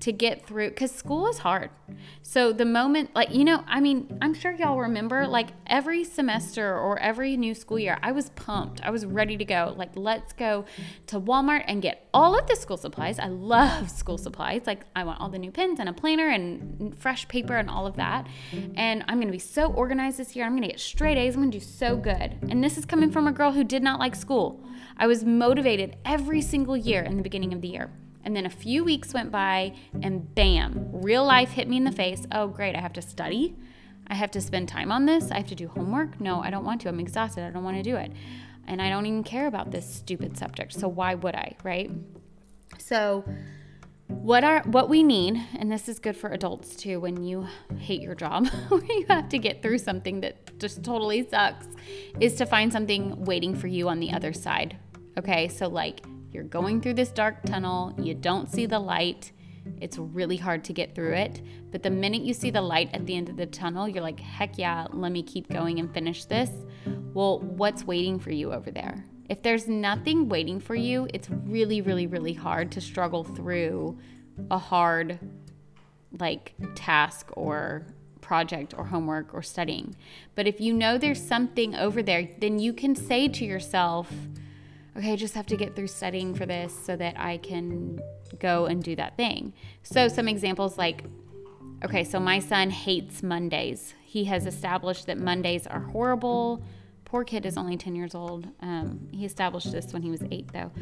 to 0.00 0.12
get 0.12 0.46
through 0.46 0.70
because 0.70 0.90
school 0.92 1.26
is 1.28 1.38
hard. 1.38 1.70
So 2.22 2.52
the 2.52 2.64
moment, 2.64 3.14
like, 3.14 3.32
you 3.32 3.44
know, 3.44 3.64
I 3.66 3.80
mean, 3.80 4.18
I'm 4.20 4.34
sure 4.34 4.52
y'all 4.52 4.78
remember, 4.78 5.26
like, 5.26 5.48
every 5.66 6.04
semester 6.04 6.76
or 6.76 6.98
every 6.98 7.36
new 7.36 7.54
school 7.54 7.78
year, 7.78 7.98
I 8.02 8.12
was 8.12 8.30
pumped. 8.30 8.80
I 8.82 8.90
was 8.90 9.06
ready 9.06 9.36
to 9.36 9.44
go. 9.44 9.74
Like, 9.76 9.90
let's 9.94 10.32
go 10.32 10.64
to 11.06 11.20
Walmart 11.20 11.64
and 11.66 11.80
get 11.80 12.08
all 12.12 12.38
of 12.38 12.46
the 12.46 12.56
school 12.56 12.76
supplies. 12.76 13.18
I 13.18 13.28
love 13.28 13.90
school 13.90 14.18
supplies. 14.18 14.62
Like, 14.66 14.84
I 14.94 15.04
want 15.04 15.20
all 15.20 15.28
the 15.28 15.38
new 15.38 15.50
pens 15.50 15.80
and 15.80 15.88
a 15.88 15.92
planner 15.92 16.28
and 16.28 16.96
fresh 16.98 17.26
paper 17.28 17.56
and 17.56 17.70
all 17.70 17.86
of 17.86 17.96
that. 17.96 18.26
And 18.74 19.04
I'm 19.08 19.16
going 19.16 19.28
to 19.28 19.32
be 19.32 19.38
so 19.38 19.72
organized 19.72 20.18
this 20.18 20.34
year. 20.34 20.44
I'm 20.44 20.52
going 20.52 20.62
to 20.62 20.68
get 20.68 20.80
straight 20.80 21.16
A's. 21.16 21.34
I'm 21.34 21.42
going 21.42 21.50
to 21.50 21.58
do 21.58 21.64
so 21.64 21.96
good. 21.96 22.36
And 22.50 22.62
this 22.62 22.76
is 22.76 22.84
coming 22.84 23.10
from 23.10 23.26
a 23.26 23.32
girl 23.32 23.52
who 23.52 23.64
did 23.64 23.82
not 23.82 24.00
like 24.00 24.14
school. 24.14 24.62
I 24.98 25.06
was 25.06 25.24
motivated 25.24 25.96
every 26.04 26.40
single 26.40 26.76
year 26.76 27.02
in 27.02 27.16
the 27.16 27.22
beginning 27.22 27.52
of 27.52 27.60
the 27.60 27.68
year. 27.68 27.90
And 28.26 28.34
then 28.34 28.44
a 28.44 28.50
few 28.50 28.82
weeks 28.82 29.14
went 29.14 29.30
by, 29.30 29.72
and 30.02 30.34
bam, 30.34 30.88
real 30.90 31.24
life 31.24 31.50
hit 31.50 31.68
me 31.68 31.76
in 31.76 31.84
the 31.84 31.92
face. 31.92 32.26
Oh, 32.32 32.48
great, 32.48 32.74
I 32.74 32.80
have 32.80 32.92
to 32.94 33.02
study. 33.02 33.54
I 34.08 34.14
have 34.14 34.32
to 34.32 34.40
spend 34.40 34.68
time 34.68 34.90
on 34.90 35.06
this. 35.06 35.30
I 35.30 35.36
have 35.36 35.46
to 35.46 35.54
do 35.54 35.68
homework. 35.68 36.20
No, 36.20 36.40
I 36.42 36.50
don't 36.50 36.64
want 36.64 36.80
to. 36.80 36.88
I'm 36.88 36.98
exhausted. 36.98 37.44
I 37.44 37.50
don't 37.50 37.62
want 37.62 37.76
to 37.76 37.84
do 37.84 37.94
it. 37.94 38.10
And 38.66 38.82
I 38.82 38.90
don't 38.90 39.06
even 39.06 39.22
care 39.22 39.46
about 39.46 39.70
this 39.70 39.88
stupid 39.88 40.36
subject. 40.36 40.72
So 40.72 40.88
why 40.88 41.14
would 41.14 41.36
I, 41.36 41.54
right? 41.62 41.88
So, 42.78 43.24
what 44.08 44.42
are 44.42 44.62
what 44.62 44.88
we 44.88 45.02
need 45.02 45.40
and 45.58 45.70
this 45.70 45.88
is 45.88 45.98
good 45.98 46.16
for 46.16 46.30
adults 46.30 46.76
too 46.76 47.00
when 47.00 47.24
you 47.24 47.44
hate 47.76 48.00
your 48.00 48.14
job 48.14 48.46
you 48.70 49.04
have 49.08 49.28
to 49.28 49.36
get 49.36 49.62
through 49.62 49.78
something 49.78 50.20
that 50.20 50.56
just 50.60 50.84
totally 50.84 51.28
sucks 51.28 51.66
is 52.20 52.36
to 52.36 52.46
find 52.46 52.72
something 52.72 53.24
waiting 53.24 53.52
for 53.52 53.66
you 53.66 53.88
on 53.88 53.98
the 53.98 54.12
other 54.12 54.32
side 54.32 54.76
okay 55.18 55.48
so 55.48 55.66
like 55.66 56.06
you're 56.32 56.44
going 56.44 56.80
through 56.80 56.94
this 56.94 57.10
dark 57.10 57.42
tunnel, 57.44 57.94
you 57.98 58.14
don't 58.14 58.50
see 58.50 58.66
the 58.66 58.78
light. 58.78 59.32
It's 59.80 59.98
really 59.98 60.36
hard 60.36 60.64
to 60.64 60.72
get 60.72 60.94
through 60.94 61.14
it. 61.14 61.42
But 61.72 61.82
the 61.82 61.90
minute 61.90 62.22
you 62.22 62.34
see 62.34 62.50
the 62.50 62.62
light 62.62 62.90
at 62.92 63.06
the 63.06 63.16
end 63.16 63.28
of 63.28 63.36
the 63.36 63.46
tunnel, 63.46 63.88
you're 63.88 64.02
like, 64.02 64.20
heck 64.20 64.58
yeah, 64.58 64.86
let 64.92 65.12
me 65.12 65.22
keep 65.22 65.48
going 65.48 65.78
and 65.80 65.92
finish 65.92 66.24
this. 66.24 66.50
Well, 67.14 67.40
what's 67.40 67.84
waiting 67.84 68.18
for 68.18 68.30
you 68.30 68.52
over 68.52 68.70
there? 68.70 69.04
If 69.28 69.42
there's 69.42 69.66
nothing 69.66 70.28
waiting 70.28 70.60
for 70.60 70.76
you, 70.76 71.08
it's 71.12 71.28
really, 71.30 71.80
really, 71.80 72.06
really 72.06 72.32
hard 72.32 72.70
to 72.72 72.80
struggle 72.80 73.24
through 73.24 73.98
a 74.50 74.58
hard, 74.58 75.18
like, 76.20 76.54
task 76.76 77.30
or 77.32 77.86
project 78.20 78.74
or 78.76 78.84
homework 78.84 79.32
or 79.34 79.42
studying. 79.42 79.96
But 80.34 80.46
if 80.46 80.60
you 80.60 80.72
know 80.72 80.98
there's 80.98 81.22
something 81.22 81.74
over 81.74 82.02
there, 82.02 82.28
then 82.38 82.58
you 82.58 82.72
can 82.72 82.94
say 82.94 83.28
to 83.28 83.44
yourself, 83.44 84.12
okay, 84.96 85.12
I 85.12 85.16
just 85.16 85.34
have 85.34 85.46
to 85.46 85.56
get 85.56 85.76
through 85.76 85.88
studying 85.88 86.34
for 86.34 86.46
this 86.46 86.74
so 86.84 86.96
that 86.96 87.18
I 87.18 87.38
can 87.38 88.00
go 88.38 88.66
and 88.66 88.82
do 88.82 88.96
that 88.96 89.16
thing. 89.16 89.52
So, 89.82 90.08
some 90.08 90.28
examples 90.28 90.78
like, 90.78 91.04
okay, 91.84 92.04
so 92.04 92.18
my 92.18 92.38
son 92.38 92.70
hates 92.70 93.22
Mondays. 93.22 93.94
He 94.04 94.24
has 94.24 94.46
established 94.46 95.06
that 95.06 95.18
Mondays 95.18 95.66
are 95.66 95.80
horrible. 95.80 96.62
Poor 97.04 97.24
kid 97.24 97.46
is 97.46 97.56
only 97.56 97.76
10 97.76 97.94
years 97.94 98.14
old. 98.14 98.48
Um, 98.60 99.08
he 99.12 99.24
established 99.24 99.70
this 99.70 99.92
when 99.92 100.02
he 100.02 100.10
was 100.10 100.22
eight, 100.30 100.52
though. 100.52 100.72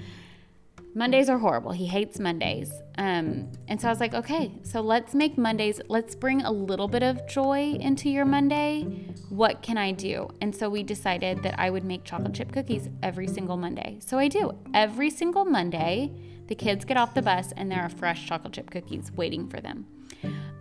Mondays 0.97 1.29
are 1.29 1.39
horrible. 1.39 1.73
He 1.73 1.87
hates 1.87 2.21
Mondays. 2.21 2.73
Um, 2.99 3.51
and 3.67 3.81
so 3.81 3.89
I 3.89 3.91
was 3.91 3.99
like, 3.99 4.15
okay, 4.15 4.53
so 4.63 4.81
let's 4.81 5.13
make 5.13 5.37
Mondays, 5.37 5.81
let's 5.89 6.15
bring 6.15 6.43
a 6.43 6.53
little 6.53 6.87
bit 6.87 7.03
of 7.03 7.27
joy 7.27 7.77
into 7.81 8.09
your 8.09 8.25
Monday. 8.25 8.83
What 9.29 9.61
can 9.61 9.77
I 9.77 9.91
do? 9.91 10.29
And 10.41 10.55
so 10.55 10.71
we 10.71 10.85
decided 10.85 11.43
that 11.43 11.59
I 11.59 11.71
would 11.71 11.83
make 11.83 12.05
chocolate 12.05 12.35
chip 12.35 12.53
cookies 12.53 12.89
every 13.03 13.27
single 13.27 13.57
Monday. 13.57 13.99
So 13.99 14.19
I 14.19 14.29
do. 14.29 14.53
Every 14.73 15.11
single 15.11 15.45
Monday, 15.45 16.13
the 16.47 16.55
kids 16.55 16.85
get 16.85 16.97
off 16.97 17.15
the 17.15 17.23
bus 17.23 17.53
and 17.57 17.73
there 17.73 17.81
are 17.81 17.89
fresh 17.89 18.29
chocolate 18.29 18.53
chip 18.53 18.71
cookies 18.71 19.11
waiting 19.17 19.49
for 19.49 19.61
them. 19.61 19.87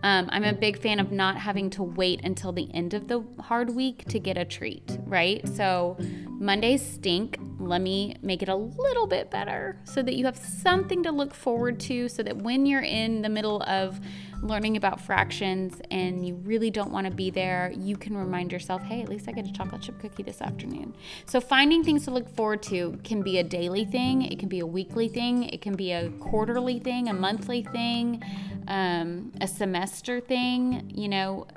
Um, 0.03 0.27
I'm 0.31 0.43
a 0.43 0.53
big 0.53 0.77
fan 0.77 0.99
of 0.99 1.11
not 1.13 1.37
having 1.37 1.69
to 1.71 1.83
wait 1.83 2.21
until 2.25 2.51
the 2.51 2.69
end 2.73 2.93
of 2.93 3.07
the 3.07 3.23
hard 3.39 3.73
week 3.73 4.03
to 4.09 4.19
get 4.19 4.37
a 4.37 4.43
treat, 4.43 4.99
right? 5.05 5.47
So 5.47 5.97
Mondays 6.27 6.85
stink. 6.85 7.39
Let 7.57 7.79
me 7.79 8.17
make 8.21 8.41
it 8.41 8.49
a 8.49 8.55
little 8.55 9.07
bit 9.07 9.31
better 9.31 9.79
so 9.85 10.03
that 10.03 10.15
you 10.15 10.25
have 10.25 10.35
something 10.37 11.03
to 11.03 11.11
look 11.11 11.33
forward 11.33 11.79
to 11.81 12.09
so 12.09 12.21
that 12.21 12.35
when 12.35 12.65
you're 12.65 12.81
in 12.81 13.21
the 13.21 13.29
middle 13.29 13.63
of 13.63 14.01
learning 14.43 14.77
about 14.77 14.99
fractions 14.99 15.81
and 15.89 16.25
you 16.27 16.35
really 16.35 16.69
don't 16.69 16.91
want 16.91 17.07
to 17.07 17.13
be 17.13 17.29
there, 17.29 17.71
you 17.75 17.97
can 17.97 18.15
remind 18.15 18.51
yourself, 18.51 18.81
hey, 18.83 19.01
at 19.01 19.09
least 19.09 19.27
I 19.27 19.31
get 19.31 19.47
a 19.47 19.51
chocolate 19.53 19.81
chip 19.81 19.99
cookie 19.99 20.23
this 20.23 20.41
afternoon. 20.41 20.95
So 21.25 21.39
finding 21.39 21.83
things 21.83 22.05
to 22.05 22.11
look 22.11 22.29
forward 22.29 22.61
to 22.63 22.99
can 23.03 23.21
be 23.21 23.39
a 23.39 23.43
daily 23.43 23.85
thing, 23.85 24.21
it 24.23 24.39
can 24.39 24.49
be 24.49 24.59
a 24.59 24.67
weekly 24.67 25.07
thing, 25.07 25.43
it 25.43 25.61
can 25.61 25.75
be 25.75 25.91
a 25.91 26.09
quarterly 26.19 26.79
thing, 26.79 27.09
a 27.09 27.13
monthly 27.13 27.63
thing 27.63 28.21
um, 28.67 29.31
a 29.41 29.47
semester 29.47 30.19
thing, 30.19 30.91
you 30.93 31.07
know, 31.07 31.47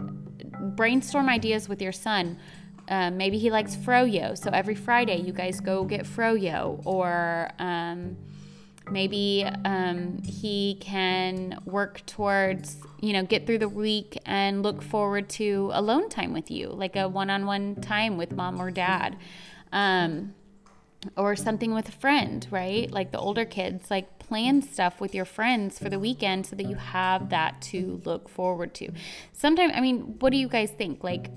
brainstorm 0.77 1.29
ideas 1.29 1.69
with 1.69 1.81
your 1.81 1.93
son. 1.93 2.39
Um, 2.89 3.17
maybe 3.17 3.39
he 3.39 3.51
likes 3.51 3.75
froyo, 3.75 4.39
so 4.39 4.51
every 4.51 4.77
Friday 4.77 5.17
you 5.17 5.33
guys 5.33 5.61
go 5.61 5.85
get 5.85 6.05
froyo, 6.05 6.81
or 6.85 7.51
um, 7.59 8.17
maybe 8.91 9.45
um, 9.65 10.23
he 10.23 10.79
can 10.81 11.59
work 11.65 12.05
towards, 12.07 12.77
you 13.01 13.13
know, 13.13 13.25
get 13.25 13.47
through 13.47 13.59
the 13.59 13.69
week 13.69 14.19
and 14.25 14.63
look 14.63 14.83
forward 14.83 15.29
to 15.31 15.71
alone 15.75 16.09
time 16.09 16.33
with 16.33 16.51
you, 16.51 16.69
like 16.69 16.97
a 16.97 17.09
one-on-one 17.09 17.77
time 17.77 18.17
with 18.17 18.33
mom 18.33 18.61
or 18.61 18.71
dad. 18.71 19.17
Um, 19.73 20.35
or 21.17 21.37
something 21.37 21.73
with 21.73 21.89
a 21.89 21.93
friend, 21.93 22.47
right? 22.51 22.91
Like 22.91 23.13
the 23.13 23.19
older 23.19 23.45
kids, 23.45 23.91
like 23.91 24.19
plan 24.19 24.63
stuff 24.63 25.01
with 25.01 25.15
your 25.15 25.25
friends 25.25 25.79
for 25.79 25.89
the 25.89 25.99
weekend 25.99 26.47
so 26.47 26.57
that 26.57 26.67
you 26.67 26.77
have 26.77 27.29
that 27.31 27.61
to 27.63 28.01
look 28.05 28.29
forward 28.29 28.75
to. 28.75 28.91
Sometimes, 29.33 29.73
I 29.77 29.81
mean, 29.81 30.17
what 30.19 30.31
do 30.31 30.37
you 30.37 30.49
guys 30.49 30.71
think? 30.71 31.05
Like, 31.05 31.31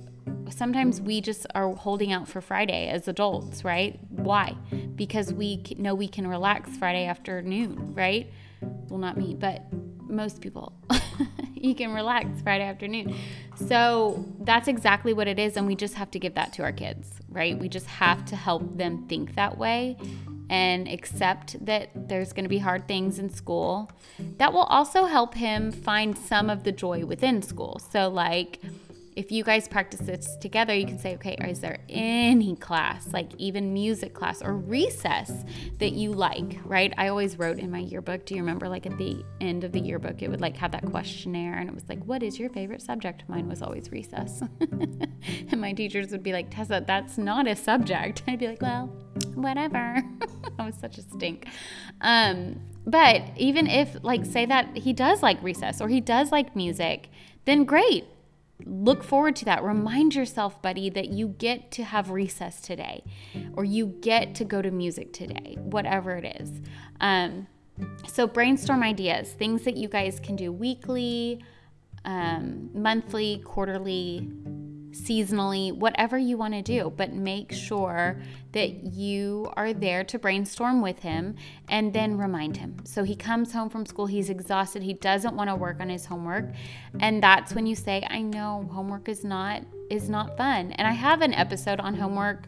sometimes 0.50 1.02
we 1.02 1.22
just 1.22 1.46
are 1.56 1.74
holding 1.74 2.12
out 2.12 2.28
for 2.28 2.42
Friday 2.42 2.90
as 2.90 3.08
adults, 3.08 3.64
right? 3.64 4.00
Why? 4.10 4.56
Because 4.96 5.34
we 5.34 5.64
know 5.78 5.96
we 5.96 6.08
can 6.08 6.28
relax 6.28 6.70
Friday 6.78 7.06
afternoon, 7.06 7.94
right? 7.96 8.32
Well, 8.62 9.00
not 9.00 9.18
me, 9.18 9.36
but 9.36 9.64
most 10.02 10.42
people. 10.42 10.74
you 11.54 11.76
can 11.76 11.94
relax 11.94 12.42
Friday 12.42 12.66
afternoon. 12.66 13.16
So 13.56 14.26
that's 14.42 14.68
exactly 14.68 15.14
what 15.14 15.28
it 15.28 15.40
is. 15.40 15.58
And 15.58 15.68
we 15.68 15.76
just 15.76 15.94
have 15.96 16.12
to 16.12 16.20
give 16.20 16.36
that 16.36 16.54
to 16.54 16.64
our 16.64 16.72
kids, 16.72 17.10
right? 17.30 17.58
We 17.58 17.70
just 17.70 17.88
have 17.88 18.26
to 18.26 18.36
help 18.36 18.78
them 18.78 19.08
think 19.08 19.36
that 19.36 19.58
way 19.58 19.98
and 20.50 20.88
accept 20.88 21.64
that 21.64 21.90
there's 22.10 22.34
going 22.34 22.46
to 22.46 22.50
be 22.50 22.58
hard 22.58 22.88
things 22.88 23.20
in 23.20 23.30
school. 23.30 23.92
That 24.38 24.52
will 24.52 24.64
also 24.64 25.06
help 25.06 25.36
him 25.36 25.72
find 25.72 26.18
some 26.18 26.50
of 26.50 26.64
the 26.64 26.72
joy 26.72 27.06
within 27.06 27.42
school. 27.44 27.80
So, 27.92 28.10
like, 28.10 28.60
if 29.20 29.34
you 29.34 29.44
guys 29.44 29.68
practice 29.68 30.00
this 30.00 30.38
together, 30.38 30.74
you 30.74 30.86
can 30.86 30.98
say, 30.98 31.16
okay, 31.16 31.36
is 31.46 31.60
there 31.60 31.80
any 31.90 32.56
class, 32.56 33.12
like 33.12 33.30
even 33.38 33.74
music 33.74 34.14
class 34.14 34.42
or 34.42 34.54
recess 34.56 35.44
that 35.80 35.92
you 35.92 36.14
like, 36.14 36.58
right? 36.64 36.94
I 36.98 37.10
always 37.10 37.38
wrote 37.38 37.60
in 37.60 37.70
my 37.70 37.80
yearbook. 37.80 38.26
Do 38.26 38.34
you 38.34 38.40
remember, 38.40 38.70
like 38.70 38.86
at 38.86 38.98
the 38.98 39.22
end 39.42 39.66
of 39.66 39.74
the 39.74 39.80
yearbook, 39.82 40.22
it 40.22 40.30
would 40.30 40.40
like 40.40 40.56
have 40.56 40.72
that 40.72 40.86
questionnaire 40.86 41.56
and 41.56 41.68
it 41.68 41.76
was 41.76 41.84
like, 41.90 42.02
what 42.06 42.24
is 42.24 42.40
your 42.40 42.50
favorite 42.50 42.82
subject? 42.82 43.24
Mine 43.28 43.50
was 43.50 43.62
always 43.62 43.92
recess. 43.92 44.42
and 44.62 45.60
my 45.60 45.74
teachers 45.74 46.12
would 46.12 46.24
be 46.24 46.32
like, 46.32 46.50
Tessa, 46.50 46.82
that's 46.88 47.18
not 47.18 47.46
a 47.46 47.58
subject. 47.58 48.24
I'd 48.28 48.40
be 48.40 48.48
like, 48.48 48.62
well, 48.62 48.86
whatever. 49.36 50.02
I 50.60 50.66
was 50.66 50.76
such 50.76 50.98
a 50.98 51.02
stink. 51.02 51.46
Um, 52.00 52.62
but 52.86 53.24
even 53.36 53.68
if, 53.68 53.98
like, 54.02 54.26
say 54.26 54.46
that 54.46 54.78
he 54.78 54.94
does 54.94 55.22
like 55.22 55.44
recess 55.44 55.82
or 55.82 55.90
he 55.90 56.00
does 56.00 56.32
like 56.32 56.56
music, 56.56 57.10
then 57.44 57.66
great. 57.66 58.06
Look 58.66 59.04
forward 59.04 59.36
to 59.38 59.46
that. 59.46 59.64
Remind 59.64 60.16
yourself, 60.16 60.62
buddy, 60.62 60.90
that 60.90 61.10
you 61.10 61.30
get 61.30 61.72
to 61.72 61.84
have 61.84 62.10
recess 62.10 62.62
today 62.62 63.04
or 63.54 63.64
you 63.64 63.88
get 64.02 64.36
to 64.36 64.46
go 64.46 64.62
to 64.62 64.70
music 64.70 65.14
today, 65.14 65.58
whatever 65.60 66.16
it 66.16 66.42
is. 66.42 66.62
Um, 67.00 67.48
so, 68.08 68.28
brainstorm 68.28 68.84
ideas, 68.84 69.32
things 69.32 69.64
that 69.64 69.78
you 69.78 69.88
guys 69.88 70.20
can 70.20 70.36
do 70.36 70.52
weekly, 70.52 71.44
um, 72.04 72.70
monthly, 72.74 73.42
quarterly, 73.46 74.30
seasonally, 75.00 75.74
whatever 75.74 76.18
you 76.18 76.38
want 76.38 76.54
to 76.54 76.62
do, 76.62 76.94
but 76.96 77.14
make 77.14 77.52
sure 77.52 78.22
that 78.52 78.84
you 78.84 79.52
are 79.56 79.74
there 79.74 80.04
to 80.04 80.20
brainstorm 80.20 80.82
with 80.82 81.00
him 81.00 81.36
and 81.68 81.94
then 81.94 82.18
remind 82.18 82.58
him. 82.58 82.78
So 82.84 83.04
he 83.04 83.16
comes 83.16 83.54
home 83.54 83.70
from 83.70 83.86
school, 83.86 84.08
he's 84.08 84.30
exhausted, 84.30 84.84
he 84.84 84.94
doesn't 84.94 85.36
want 85.36 85.50
to 85.50 85.56
work 85.56 85.80
on 85.80 85.90
his 85.90 86.06
homework, 86.06 86.46
and 87.00 87.22
that's 87.22 87.54
when 87.54 87.66
you 87.68 87.76
say, 87.76 88.06
"I 88.10 88.22
know 88.22 88.68
homework 88.72 89.08
is 89.08 89.24
not 89.24 89.64
is 89.90 90.10
not 90.10 90.38
fun." 90.38 90.72
And 90.74 90.88
I 90.88 90.94
have 90.94 91.22
an 91.22 91.34
episode 91.34 91.80
on 91.80 91.96
homework 91.96 92.48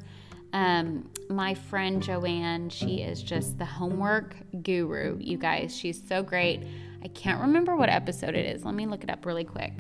um, 0.54 1.10
my 1.30 1.54
friend 1.54 2.04
Joanne, 2.04 2.70
she 2.70 3.02
is 3.02 3.22
just 3.22 3.58
the 3.58 3.66
homework 3.66 4.36
guru, 4.64 5.18
you 5.20 5.38
guys. 5.38 5.76
She's 5.76 6.02
so 6.06 6.24
great. 6.24 6.64
I 7.04 7.08
can't 7.08 7.42
remember 7.42 7.76
what 7.76 7.90
episode 7.90 8.36
it 8.36 8.46
is. 8.46 8.66
Let 8.66 8.76
me 8.76 8.86
look 8.86 9.04
it 9.04 9.10
up 9.10 9.26
really 9.26 9.46
quick. 9.46 9.74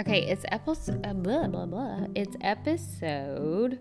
Okay, 0.00 0.22
it's 0.22 0.46
episode 0.48 1.04
uh, 1.04 1.12
blah 1.12 1.46
blah 1.46 1.66
blah. 1.66 2.06
It's 2.14 2.34
episode 2.40 3.80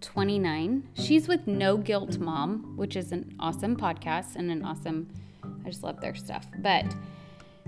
29. 0.00 0.90
She's 0.94 1.26
with 1.26 1.48
No 1.48 1.76
Guilt 1.76 2.18
Mom, 2.18 2.76
which 2.76 2.94
is 2.94 3.10
an 3.10 3.34
awesome 3.40 3.76
podcast 3.76 4.36
and 4.36 4.48
an 4.52 4.64
awesome 4.64 5.08
I 5.42 5.70
just 5.70 5.82
love 5.82 6.00
their 6.00 6.14
stuff. 6.14 6.46
But 6.58 6.84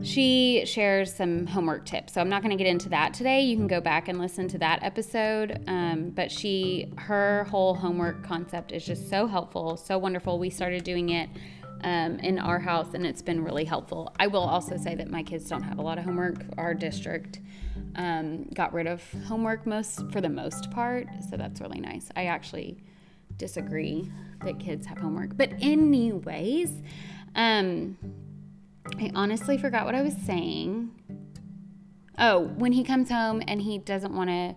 she 0.05 0.63
shares 0.65 1.13
some 1.13 1.45
homework 1.49 1.87
tips. 1.87 2.13
So 2.13 2.21
I'm 2.21 2.29
not 2.29 2.41
going 2.41 2.57
to 2.57 2.63
get 2.63 2.71
into 2.71 2.89
that 2.91 3.15
today. 3.15 3.41
You 3.41 3.57
can 3.57 3.67
go 3.67 3.81
back 3.81 4.07
and 4.07 4.21
listen 4.21 4.47
to 4.47 4.59
that 4.59 4.81
episode. 4.85 5.65
Um, 5.67 6.11
but 6.11 6.31
she, 6.31 6.93
her 6.99 7.49
whole 7.51 7.75
homework 7.75 8.23
concept 8.23 8.71
is 8.71 8.87
just 8.87 9.11
so 9.11 9.27
helpful, 9.27 9.77
so 9.77 9.99
wonderful. 9.99 10.39
We 10.39 10.51
started 10.51 10.85
doing 10.85 11.09
it 11.09 11.29
um, 11.83 12.19
in 12.21 12.39
our 12.39 12.59
house, 12.59 12.95
and 12.95 13.07
it's 13.07 13.23
been 13.23 13.43
really 13.43 13.65
helpful. 13.65 14.13
I 14.19 14.27
will 14.27 14.43
also 14.43 14.77
say 14.77 14.95
that 14.95 15.11
my 15.11 15.23
kids 15.23 15.49
don't 15.49 15.63
have 15.63 15.79
a 15.79 15.83
lot 15.83 15.99
of 15.99 16.05
homework. 16.05 16.45
Our 16.57 16.75
district 16.75 17.41
um, 17.97 18.45
got 18.55 18.73
rid 18.73 18.87
of 18.87 19.03
homework 19.27 19.67
most 19.67 20.11
for 20.11 20.21
the 20.21 20.29
most 20.29 20.71
part, 20.71 21.07
so 21.29 21.37
that's 21.37 21.61
really 21.61 21.81
nice. 21.81 22.09
I 22.17 22.27
actually 22.27 22.83
disagree 23.37 24.11
that 24.45 24.59
kids 24.59 24.87
have 24.87 24.99
homework, 24.99 25.37
but 25.37 25.51
anyways, 25.61 26.83
um, 27.35 27.97
I 28.99 29.11
honestly 29.15 29.59
forgot 29.59 29.85
what 29.87 29.95
I 29.95 30.03
was 30.03 30.15
saying. 30.25 30.91
Oh, 32.19 32.47
when 32.57 32.73
he 32.73 32.83
comes 32.83 33.11
home 33.11 33.43
and 33.47 33.63
he 33.63 33.79
doesn't 33.79 34.13
want 34.13 34.31
to 34.31 34.57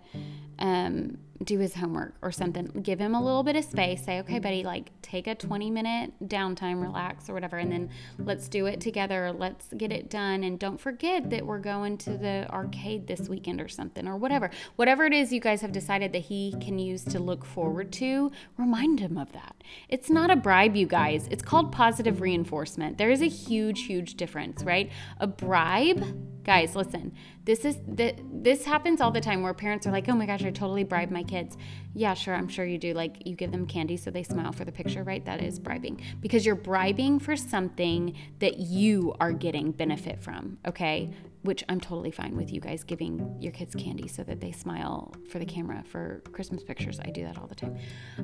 um, 0.58 1.18
do 1.44 1.58
his 1.58 1.74
homework 1.74 2.14
or 2.22 2.32
something. 2.32 2.66
Mm-hmm. 2.68 2.80
Give 2.80 2.98
him 2.98 3.14
a 3.14 3.22
little 3.22 3.42
bit 3.42 3.56
of 3.56 3.64
space. 3.64 4.00
Mm-hmm. 4.00 4.04
Say, 4.04 4.20
okay, 4.20 4.34
mm-hmm. 4.34 4.42
buddy, 4.42 4.62
like 4.62 4.90
take 5.02 5.26
a 5.26 5.34
20 5.34 5.70
minute 5.70 6.12
downtime, 6.24 6.82
relax 6.82 7.28
or 7.28 7.34
whatever, 7.34 7.58
and 7.58 7.70
then 7.70 7.90
let's 8.18 8.48
do 8.48 8.66
it 8.66 8.80
together. 8.80 9.32
Let's 9.32 9.66
get 9.76 9.92
it 9.92 10.10
done. 10.10 10.44
And 10.44 10.58
don't 10.58 10.80
forget 10.80 11.30
that 11.30 11.44
we're 11.44 11.58
going 11.58 11.98
to 11.98 12.16
the 12.16 12.46
arcade 12.50 13.06
this 13.06 13.28
weekend 13.28 13.60
or 13.60 13.68
something 13.68 14.06
or 14.06 14.16
whatever. 14.16 14.50
Whatever 14.76 15.04
it 15.04 15.12
is 15.12 15.32
you 15.32 15.40
guys 15.40 15.60
have 15.60 15.72
decided 15.72 16.12
that 16.12 16.22
he 16.22 16.54
can 16.60 16.78
use 16.78 17.04
to 17.04 17.18
look 17.18 17.44
forward 17.44 17.92
to, 17.92 18.32
remind 18.56 19.00
him 19.00 19.18
of 19.18 19.32
that. 19.32 19.54
It's 19.88 20.10
not 20.10 20.30
a 20.30 20.36
bribe, 20.36 20.76
you 20.76 20.86
guys. 20.86 21.28
It's 21.30 21.42
called 21.42 21.72
positive 21.72 22.20
reinforcement. 22.20 22.98
There 22.98 23.10
is 23.10 23.22
a 23.22 23.28
huge, 23.28 23.84
huge 23.84 24.14
difference, 24.14 24.62
right? 24.64 24.90
A 25.18 25.26
bribe 25.26 26.04
Guys, 26.44 26.74
listen. 26.74 27.12
This 27.44 27.64
is 27.64 27.78
th- 27.96 28.18
this 28.32 28.64
happens 28.64 29.00
all 29.00 29.10
the 29.10 29.20
time 29.20 29.42
where 29.42 29.54
parents 29.54 29.86
are 29.86 29.92
like, 29.92 30.08
"Oh 30.08 30.14
my 30.14 30.26
gosh, 30.26 30.44
I 30.44 30.50
totally 30.50 30.82
bribe 30.84 31.10
my 31.10 31.22
kids." 31.22 31.56
Yeah, 31.94 32.14
sure, 32.14 32.34
I'm 32.34 32.48
sure 32.48 32.64
you 32.64 32.78
do. 32.78 32.94
Like 32.94 33.26
you 33.26 33.36
give 33.36 33.52
them 33.52 33.66
candy 33.66 33.96
so 33.96 34.10
they 34.10 34.22
smile 34.22 34.52
for 34.52 34.64
the 34.64 34.72
picture, 34.72 35.04
right? 35.04 35.24
That 35.24 35.40
is 35.42 35.58
bribing 35.58 36.00
because 36.20 36.44
you're 36.44 36.54
bribing 36.56 37.20
for 37.20 37.36
something 37.36 38.16
that 38.40 38.58
you 38.58 39.14
are 39.20 39.32
getting 39.32 39.70
benefit 39.70 40.20
from, 40.20 40.58
okay? 40.66 41.10
Which 41.42 41.64
I'm 41.68 41.80
totally 41.80 42.10
fine 42.10 42.36
with 42.36 42.52
you 42.52 42.60
guys 42.60 42.84
giving 42.84 43.36
your 43.40 43.52
kids 43.52 43.74
candy 43.74 44.08
so 44.08 44.22
that 44.24 44.40
they 44.40 44.52
smile 44.52 45.14
for 45.30 45.38
the 45.38 45.46
camera 45.46 45.82
for 45.84 46.22
Christmas 46.32 46.62
pictures. 46.62 47.00
I 47.00 47.10
do 47.10 47.24
that 47.24 47.38
all 47.38 47.46
the 47.46 47.54
time. 47.54 47.78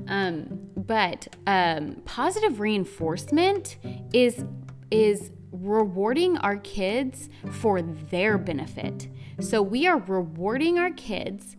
Um, 0.08 0.60
but 0.76 1.28
um, 1.46 2.02
positive 2.04 2.60
reinforcement 2.60 3.76
is 4.12 4.44
is 4.90 5.30
rewarding 5.52 6.36
our 6.38 6.56
kids 6.56 7.28
for 7.50 7.82
their 7.82 8.38
benefit. 8.38 9.08
So 9.40 9.62
we 9.62 9.86
are 9.86 9.98
rewarding 9.98 10.78
our 10.78 10.90
kids 10.90 11.56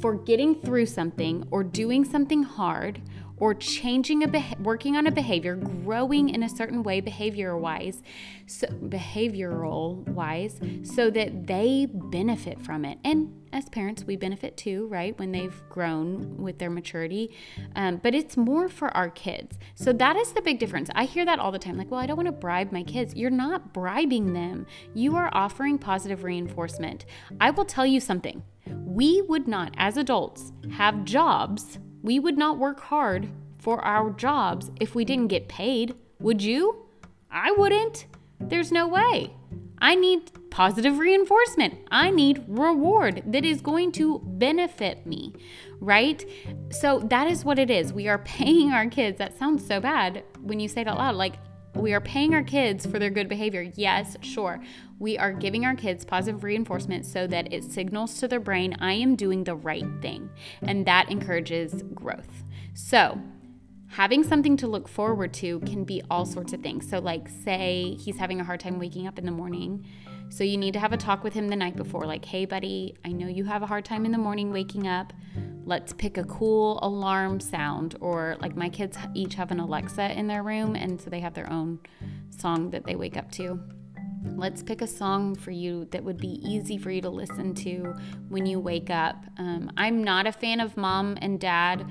for 0.00 0.14
getting 0.14 0.54
through 0.60 0.86
something 0.86 1.46
or 1.50 1.62
doing 1.62 2.04
something 2.04 2.42
hard 2.42 3.00
or 3.40 3.54
changing 3.54 4.22
a 4.22 4.28
beha- 4.28 4.56
working 4.62 4.96
on 4.96 5.06
a 5.06 5.10
behavior, 5.10 5.56
growing 5.56 6.28
in 6.28 6.42
a 6.42 6.48
certain 6.48 6.82
way 6.82 7.00
behavior 7.00 7.56
wise, 7.56 8.02
so 8.46 8.66
behavioral 8.66 10.06
wise, 10.08 10.60
so 10.82 11.10
that 11.10 11.46
they 11.46 11.86
benefit 11.90 12.60
from 12.60 12.84
it. 12.84 12.98
And 13.04 13.34
as 13.52 13.68
parents, 13.68 14.04
we 14.04 14.16
benefit 14.16 14.56
too, 14.56 14.86
right? 14.88 15.18
When 15.18 15.32
they've 15.32 15.62
grown 15.68 16.36
with 16.36 16.58
their 16.58 16.70
maturity. 16.70 17.34
Um, 17.76 17.96
but 17.96 18.14
it's 18.14 18.36
more 18.36 18.68
for 18.68 18.94
our 18.96 19.08
kids. 19.08 19.58
So 19.74 19.92
that 19.94 20.16
is 20.16 20.32
the 20.32 20.42
big 20.42 20.58
difference. 20.58 20.90
I 20.94 21.04
hear 21.04 21.24
that 21.24 21.38
all 21.38 21.50
the 21.50 21.58
time 21.58 21.78
like, 21.78 21.90
well, 21.90 22.00
I 22.00 22.06
don't 22.06 22.16
want 22.16 22.26
to 22.26 22.32
bribe 22.32 22.72
my 22.72 22.82
kids. 22.82 23.14
You're 23.14 23.30
not 23.30 23.72
bribing 23.72 24.32
them, 24.32 24.66
you 24.94 25.16
are 25.16 25.30
offering 25.32 25.78
positive 25.78 26.24
reinforcement. 26.24 27.06
I 27.40 27.50
will 27.50 27.64
tell 27.64 27.86
you 27.86 28.00
something. 28.00 28.42
We 28.66 29.22
would 29.22 29.48
not, 29.48 29.74
as 29.78 29.96
adults, 29.96 30.52
have 30.72 31.04
jobs 31.04 31.78
we 32.02 32.18
would 32.18 32.38
not 32.38 32.58
work 32.58 32.80
hard 32.80 33.28
for 33.58 33.84
our 33.84 34.10
jobs 34.10 34.70
if 34.80 34.94
we 34.94 35.04
didn't 35.04 35.28
get 35.28 35.48
paid. 35.48 35.94
Would 36.20 36.42
you? 36.42 36.86
I 37.30 37.52
wouldn't. 37.52 38.06
There's 38.40 38.72
no 38.72 38.86
way. 38.86 39.34
I 39.80 39.94
need 39.94 40.30
positive 40.50 40.98
reinforcement. 40.98 41.74
I 41.90 42.10
need 42.10 42.44
reward 42.48 43.22
that 43.26 43.44
is 43.44 43.60
going 43.60 43.92
to 43.92 44.20
benefit 44.24 45.06
me, 45.06 45.34
right? 45.80 46.24
So 46.70 47.00
that 47.00 47.28
is 47.28 47.44
what 47.44 47.58
it 47.58 47.70
is. 47.70 47.92
We 47.92 48.08
are 48.08 48.18
paying 48.36 48.70
our 48.72 48.86
kids. 48.86 49.18
That 49.18 49.38
sounds 49.38 49.66
so 49.66 49.80
bad 49.80 50.24
when 50.40 50.60
you 50.60 50.68
say 50.68 50.82
it 50.82 50.88
out 50.88 50.98
loud. 50.98 51.14
Like, 51.16 51.34
we 51.78 51.92
are 51.94 52.00
paying 52.00 52.34
our 52.34 52.42
kids 52.42 52.84
for 52.86 52.98
their 52.98 53.10
good 53.10 53.28
behavior. 53.28 53.70
Yes, 53.76 54.16
sure. 54.20 54.60
We 54.98 55.16
are 55.16 55.32
giving 55.32 55.64
our 55.64 55.74
kids 55.74 56.04
positive 56.04 56.42
reinforcement 56.42 57.06
so 57.06 57.26
that 57.28 57.52
it 57.52 57.64
signals 57.64 58.18
to 58.20 58.28
their 58.28 58.40
brain, 58.40 58.76
I 58.80 58.94
am 58.94 59.14
doing 59.14 59.44
the 59.44 59.54
right 59.54 59.86
thing. 60.02 60.28
And 60.62 60.86
that 60.86 61.10
encourages 61.10 61.82
growth. 61.94 62.44
So, 62.74 63.20
having 63.88 64.24
something 64.24 64.56
to 64.58 64.66
look 64.66 64.88
forward 64.88 65.32
to 65.34 65.60
can 65.60 65.84
be 65.84 66.02
all 66.10 66.26
sorts 66.26 66.52
of 66.52 66.62
things. 66.62 66.88
So, 66.88 66.98
like, 66.98 67.28
say 67.28 67.96
he's 67.98 68.18
having 68.18 68.40
a 68.40 68.44
hard 68.44 68.60
time 68.60 68.78
waking 68.78 69.06
up 69.06 69.18
in 69.18 69.24
the 69.24 69.32
morning. 69.32 69.86
So, 70.30 70.44
you 70.44 70.56
need 70.56 70.74
to 70.74 70.80
have 70.80 70.92
a 70.92 70.96
talk 70.96 71.24
with 71.24 71.32
him 71.32 71.48
the 71.48 71.56
night 71.56 71.76
before, 71.76 72.06
like, 72.06 72.24
hey, 72.24 72.44
buddy, 72.44 72.94
I 73.04 73.12
know 73.12 73.26
you 73.26 73.44
have 73.44 73.62
a 73.62 73.66
hard 73.66 73.84
time 73.84 74.04
in 74.04 74.12
the 74.12 74.18
morning 74.18 74.52
waking 74.52 74.86
up. 74.86 75.12
Let's 75.64 75.92
pick 75.92 76.16
a 76.16 76.24
cool 76.24 76.78
alarm 76.82 77.40
sound. 77.40 77.96
Or, 78.00 78.36
like, 78.40 78.56
my 78.56 78.68
kids 78.68 78.96
each 79.14 79.34
have 79.34 79.50
an 79.50 79.60
Alexa 79.60 80.12
in 80.18 80.26
their 80.26 80.42
room, 80.42 80.76
and 80.76 81.00
so 81.00 81.10
they 81.10 81.20
have 81.20 81.34
their 81.34 81.50
own 81.50 81.80
song 82.30 82.70
that 82.70 82.84
they 82.84 82.94
wake 82.94 83.16
up 83.16 83.30
to. 83.32 83.60
Let's 84.36 84.62
pick 84.62 84.82
a 84.82 84.86
song 84.86 85.34
for 85.34 85.50
you 85.50 85.86
that 85.86 86.02
would 86.02 86.18
be 86.18 86.40
easy 86.42 86.76
for 86.76 86.90
you 86.90 87.00
to 87.02 87.08
listen 87.08 87.54
to 87.56 87.94
when 88.28 88.46
you 88.46 88.60
wake 88.60 88.90
up. 88.90 89.16
Um, 89.38 89.70
I'm 89.76 90.02
not 90.02 90.26
a 90.26 90.32
fan 90.32 90.60
of 90.60 90.76
mom 90.76 91.16
and 91.20 91.40
dad 91.40 91.86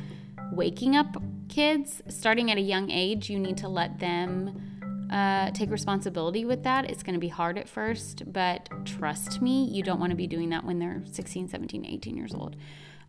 waking 0.52 0.96
up 0.96 1.18
kids. 1.50 2.02
Starting 2.08 2.52
at 2.52 2.58
a 2.58 2.62
young 2.62 2.92
age, 2.92 3.30
you 3.30 3.40
need 3.40 3.58
to 3.58 3.68
let 3.68 4.00
them 4.00 4.77
uh, 5.12 5.52
take 5.52 5.70
responsibility 5.70 6.46
with 6.46 6.64
that. 6.64 6.90
It's 6.90 7.04
going 7.04 7.14
to 7.14 7.20
be 7.20 7.28
hard 7.28 7.58
at 7.58 7.70
first, 7.70 8.24
but 8.32 8.70
trust 8.86 9.42
me, 9.42 9.66
you 9.66 9.84
don't 9.84 10.00
want 10.00 10.12
to 10.12 10.16
be 10.16 10.28
doing 10.28 10.50
that 10.50 10.64
when 10.64 10.80
they're 10.80 11.04
16, 11.12 11.48
17, 11.48 11.86
18 11.86 12.18
years 12.18 12.34
old. 12.34 12.56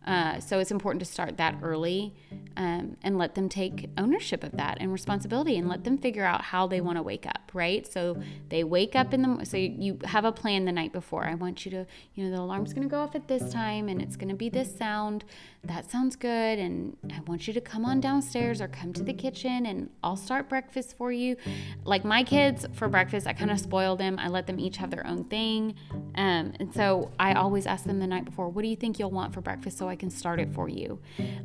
Uh, 0.05 0.39
so 0.39 0.59
it's 0.59 0.71
important 0.71 0.99
to 0.99 1.05
start 1.05 1.37
that 1.37 1.55
early 1.61 2.13
um, 2.57 2.97
and 3.03 3.17
let 3.17 3.35
them 3.35 3.47
take 3.47 3.89
ownership 3.97 4.43
of 4.43 4.51
that 4.53 4.77
and 4.79 4.91
responsibility 4.91 5.57
and 5.57 5.67
let 5.67 5.83
them 5.83 5.97
figure 5.97 6.23
out 6.23 6.41
how 6.41 6.65
they 6.67 6.81
want 6.81 6.97
to 6.97 7.03
wake 7.03 7.25
up, 7.25 7.51
right? 7.53 7.91
So 7.91 8.17
they 8.49 8.63
wake 8.63 8.95
up 8.95 9.13
in 9.13 9.21
the, 9.21 9.45
so 9.45 9.57
you 9.57 9.99
have 10.05 10.25
a 10.25 10.31
plan 10.31 10.65
the 10.65 10.71
night 10.71 10.93
before. 10.93 11.25
I 11.25 11.35
want 11.35 11.65
you 11.65 11.71
to, 11.71 11.85
you 12.15 12.23
know, 12.23 12.35
the 12.35 12.41
alarm's 12.41 12.73
going 12.73 12.87
to 12.87 12.91
go 12.91 13.01
off 13.01 13.13
at 13.15 13.27
this 13.27 13.51
time 13.51 13.89
and 13.89 14.01
it's 14.01 14.15
going 14.15 14.29
to 14.29 14.35
be 14.35 14.49
this 14.49 14.75
sound. 14.75 15.25
That 15.63 15.91
sounds 15.91 16.15
good. 16.15 16.59
And 16.59 16.95
I 17.13 17.19
want 17.27 17.47
you 17.47 17.53
to 17.53 17.61
come 17.61 17.85
on 17.85 17.99
downstairs 17.99 18.61
or 18.61 18.67
come 18.67 18.93
to 18.93 19.03
the 19.03 19.13
kitchen 19.13 19.65
and 19.65 19.89
I'll 20.03 20.17
start 20.17 20.49
breakfast 20.49 20.97
for 20.97 21.11
you. 21.11 21.35
Like 21.83 22.05
my 22.05 22.23
kids 22.23 22.65
for 22.73 22.87
breakfast, 22.87 23.27
I 23.27 23.33
kind 23.33 23.51
of 23.51 23.59
spoil 23.59 23.95
them. 23.95 24.17
I 24.17 24.29
let 24.29 24.47
them 24.47 24.59
each 24.59 24.77
have 24.77 24.91
their 24.91 25.05
own 25.05 25.25
thing. 25.25 25.75
Um, 26.15 26.53
and 26.59 26.73
so 26.73 27.11
I 27.19 27.33
always 27.33 27.67
ask 27.67 27.85
them 27.85 27.99
the 27.99 28.07
night 28.07 28.25
before, 28.25 28.49
what 28.49 28.61
do 28.61 28.69
you 28.69 28.77
think 28.77 28.97
you'll 28.97 29.11
want 29.11 29.33
for 29.33 29.41
breakfast 29.41 29.77
so 29.77 29.88
I 29.89 29.95
can 29.95 30.09
start 30.09 30.39
it 30.39 30.53
for 30.53 30.69
you? 30.69 30.99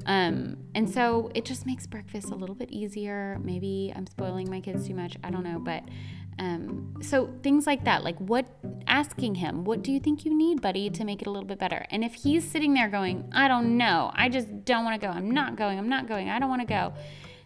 Um, 0.06 0.56
and 0.74 0.88
so 0.88 1.30
it 1.34 1.44
just 1.44 1.66
makes 1.66 1.86
breakfast 1.86 2.30
a 2.30 2.34
little 2.34 2.54
bit 2.54 2.70
easier. 2.70 3.38
Maybe 3.42 3.92
I'm 3.94 4.06
spoiling 4.06 4.50
my 4.50 4.60
kids 4.60 4.86
too 4.86 4.94
much. 4.94 5.16
I 5.24 5.30
don't 5.30 5.44
know. 5.44 5.58
But 5.58 5.84
um, 6.38 6.94
so 7.00 7.32
things 7.42 7.66
like 7.66 7.84
that, 7.84 8.04
like 8.04 8.18
what, 8.18 8.46
asking 8.86 9.36
him, 9.36 9.64
what 9.64 9.82
do 9.82 9.92
you 9.92 10.00
think 10.00 10.24
you 10.24 10.36
need, 10.36 10.60
buddy, 10.60 10.90
to 10.90 11.04
make 11.04 11.22
it 11.22 11.28
a 11.28 11.30
little 11.30 11.48
bit 11.48 11.58
better? 11.58 11.86
And 11.90 12.04
if 12.04 12.14
he's 12.14 12.48
sitting 12.48 12.74
there 12.74 12.88
going, 12.88 13.30
I 13.32 13.48
don't 13.48 13.76
know, 13.76 14.10
I 14.14 14.28
just 14.28 14.64
don't 14.64 14.84
want 14.84 15.00
to 15.00 15.06
go, 15.06 15.12
I'm 15.12 15.30
not 15.30 15.56
going, 15.56 15.78
I'm 15.78 15.88
not 15.88 16.08
going, 16.08 16.28
I 16.28 16.38
don't 16.38 16.48
want 16.48 16.62
to 16.62 16.66
go 16.66 16.92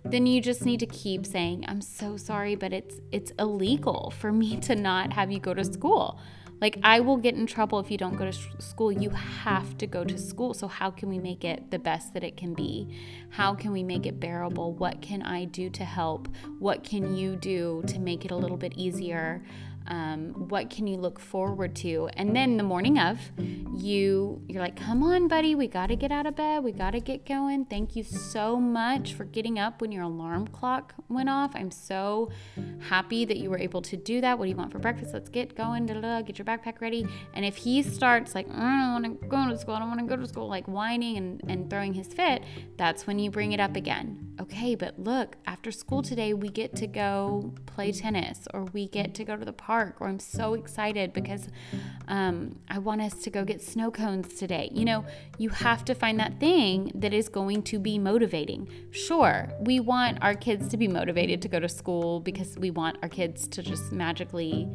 then 0.04 0.26
you 0.26 0.40
just 0.40 0.64
need 0.64 0.80
to 0.80 0.86
keep 0.86 1.26
saying 1.26 1.64
i'm 1.68 1.80
so 1.80 2.16
sorry 2.16 2.54
but 2.54 2.72
it's 2.72 2.96
it's 3.12 3.32
illegal 3.38 4.12
for 4.18 4.32
me 4.32 4.56
to 4.60 4.74
not 4.74 5.12
have 5.12 5.30
you 5.30 5.38
go 5.38 5.54
to 5.54 5.64
school 5.64 6.18
like, 6.60 6.78
I 6.82 7.00
will 7.00 7.16
get 7.16 7.34
in 7.34 7.46
trouble 7.46 7.78
if 7.78 7.90
you 7.90 7.96
don't 7.96 8.16
go 8.16 8.30
to 8.30 8.32
school. 8.58 8.90
You 8.90 9.10
have 9.10 9.78
to 9.78 9.86
go 9.86 10.04
to 10.04 10.18
school. 10.18 10.54
So, 10.54 10.66
how 10.66 10.90
can 10.90 11.08
we 11.08 11.18
make 11.18 11.44
it 11.44 11.70
the 11.70 11.78
best 11.78 12.14
that 12.14 12.24
it 12.24 12.36
can 12.36 12.54
be? 12.54 12.88
How 13.30 13.54
can 13.54 13.72
we 13.72 13.82
make 13.82 14.06
it 14.06 14.18
bearable? 14.18 14.72
What 14.72 15.00
can 15.00 15.22
I 15.22 15.44
do 15.44 15.70
to 15.70 15.84
help? 15.84 16.28
What 16.58 16.82
can 16.82 17.16
you 17.16 17.36
do 17.36 17.84
to 17.86 17.98
make 17.98 18.24
it 18.24 18.30
a 18.30 18.36
little 18.36 18.56
bit 18.56 18.72
easier? 18.76 19.44
Um, 19.88 20.48
what 20.48 20.70
can 20.70 20.86
you 20.86 20.96
look 20.96 21.18
forward 21.18 21.74
to? 21.76 22.08
And 22.14 22.34
then 22.34 22.56
the 22.56 22.62
morning 22.62 22.98
of 22.98 23.18
you 23.74 24.42
you're 24.48 24.60
like 24.60 24.74
come 24.74 25.04
on 25.04 25.28
buddy 25.28 25.54
we 25.54 25.68
got 25.68 25.86
to 25.86 25.94
get 25.94 26.10
out 26.10 26.26
of 26.26 26.34
bed 26.34 26.64
we 26.64 26.72
got 26.72 26.92
to 26.92 27.00
get 27.00 27.26
going. 27.26 27.64
Thank 27.64 27.96
you 27.96 28.02
so 28.02 28.56
much 28.56 29.14
for 29.14 29.24
getting 29.24 29.58
up 29.58 29.80
when 29.80 29.92
your 29.92 30.04
alarm 30.04 30.48
clock 30.48 30.94
went 31.08 31.28
off. 31.28 31.52
I'm 31.54 31.70
so 31.70 32.30
happy 32.80 33.24
that 33.24 33.36
you 33.36 33.50
were 33.50 33.58
able 33.58 33.82
to 33.82 33.96
do 33.96 34.20
that. 34.20 34.38
What 34.38 34.46
do 34.46 34.50
you 34.50 34.56
want 34.56 34.72
for 34.72 34.78
breakfast? 34.78 35.12
Let's 35.12 35.28
get 35.28 35.54
going 35.54 35.86
da, 35.86 35.94
da, 35.94 36.00
da, 36.00 36.22
get 36.22 36.38
your 36.38 36.46
backpack 36.46 36.80
ready. 36.80 37.06
And 37.34 37.44
if 37.44 37.56
he 37.56 37.82
starts 37.82 38.34
like 38.34 38.48
i 38.50 38.52
don't 38.52 39.02
want 39.02 39.20
to 39.20 39.26
go 39.28 39.48
to 39.48 39.58
school 39.58 39.74
i 39.74 39.78
don't 39.78 39.88
want 39.88 40.00
to 40.00 40.06
go 40.06 40.16
to 40.20 40.26
school 40.28 40.48
like 40.48 40.66
whining 40.66 41.16
and, 41.16 41.42
and 41.48 41.70
throwing 41.70 41.94
his 41.94 42.06
fit 42.08 42.42
that's 42.76 43.06
when 43.06 43.18
you 43.18 43.30
bring 43.30 43.52
it 43.52 43.60
up 43.60 43.76
again 43.76 44.27
okay 44.40 44.74
but 44.74 44.98
look 44.98 45.36
after 45.46 45.70
school 45.70 46.02
today 46.02 46.32
we 46.34 46.48
get 46.48 46.74
to 46.76 46.86
go 46.86 47.52
play 47.66 47.92
tennis 47.92 48.46
or 48.54 48.64
we 48.66 48.88
get 48.88 49.14
to 49.14 49.24
go 49.24 49.36
to 49.36 49.44
the 49.44 49.52
park 49.52 49.96
or 50.00 50.08
I'm 50.08 50.18
so 50.18 50.54
excited 50.54 51.12
because 51.12 51.48
um, 52.08 52.58
I 52.68 52.78
want 52.78 53.00
us 53.02 53.14
to 53.22 53.30
go 53.30 53.44
get 53.44 53.62
snow 53.62 53.90
cones 53.90 54.34
today. 54.34 54.70
You 54.72 54.84
know, 54.84 55.04
you 55.38 55.50
have 55.50 55.84
to 55.86 55.94
find 55.94 56.18
that 56.20 56.40
thing 56.40 56.90
that 56.94 57.12
is 57.12 57.28
going 57.28 57.62
to 57.64 57.78
be 57.78 57.98
motivating. 57.98 58.68
Sure, 58.90 59.48
we 59.60 59.80
want 59.80 60.18
our 60.22 60.34
kids 60.34 60.68
to 60.68 60.76
be 60.76 60.88
motivated 60.88 61.42
to 61.42 61.48
go 61.48 61.60
to 61.60 61.68
school 61.68 62.20
because 62.20 62.58
we 62.58 62.70
want 62.70 62.96
our 63.02 63.08
kids 63.08 63.46
to 63.48 63.62
just 63.62 63.92
magically 63.92 64.68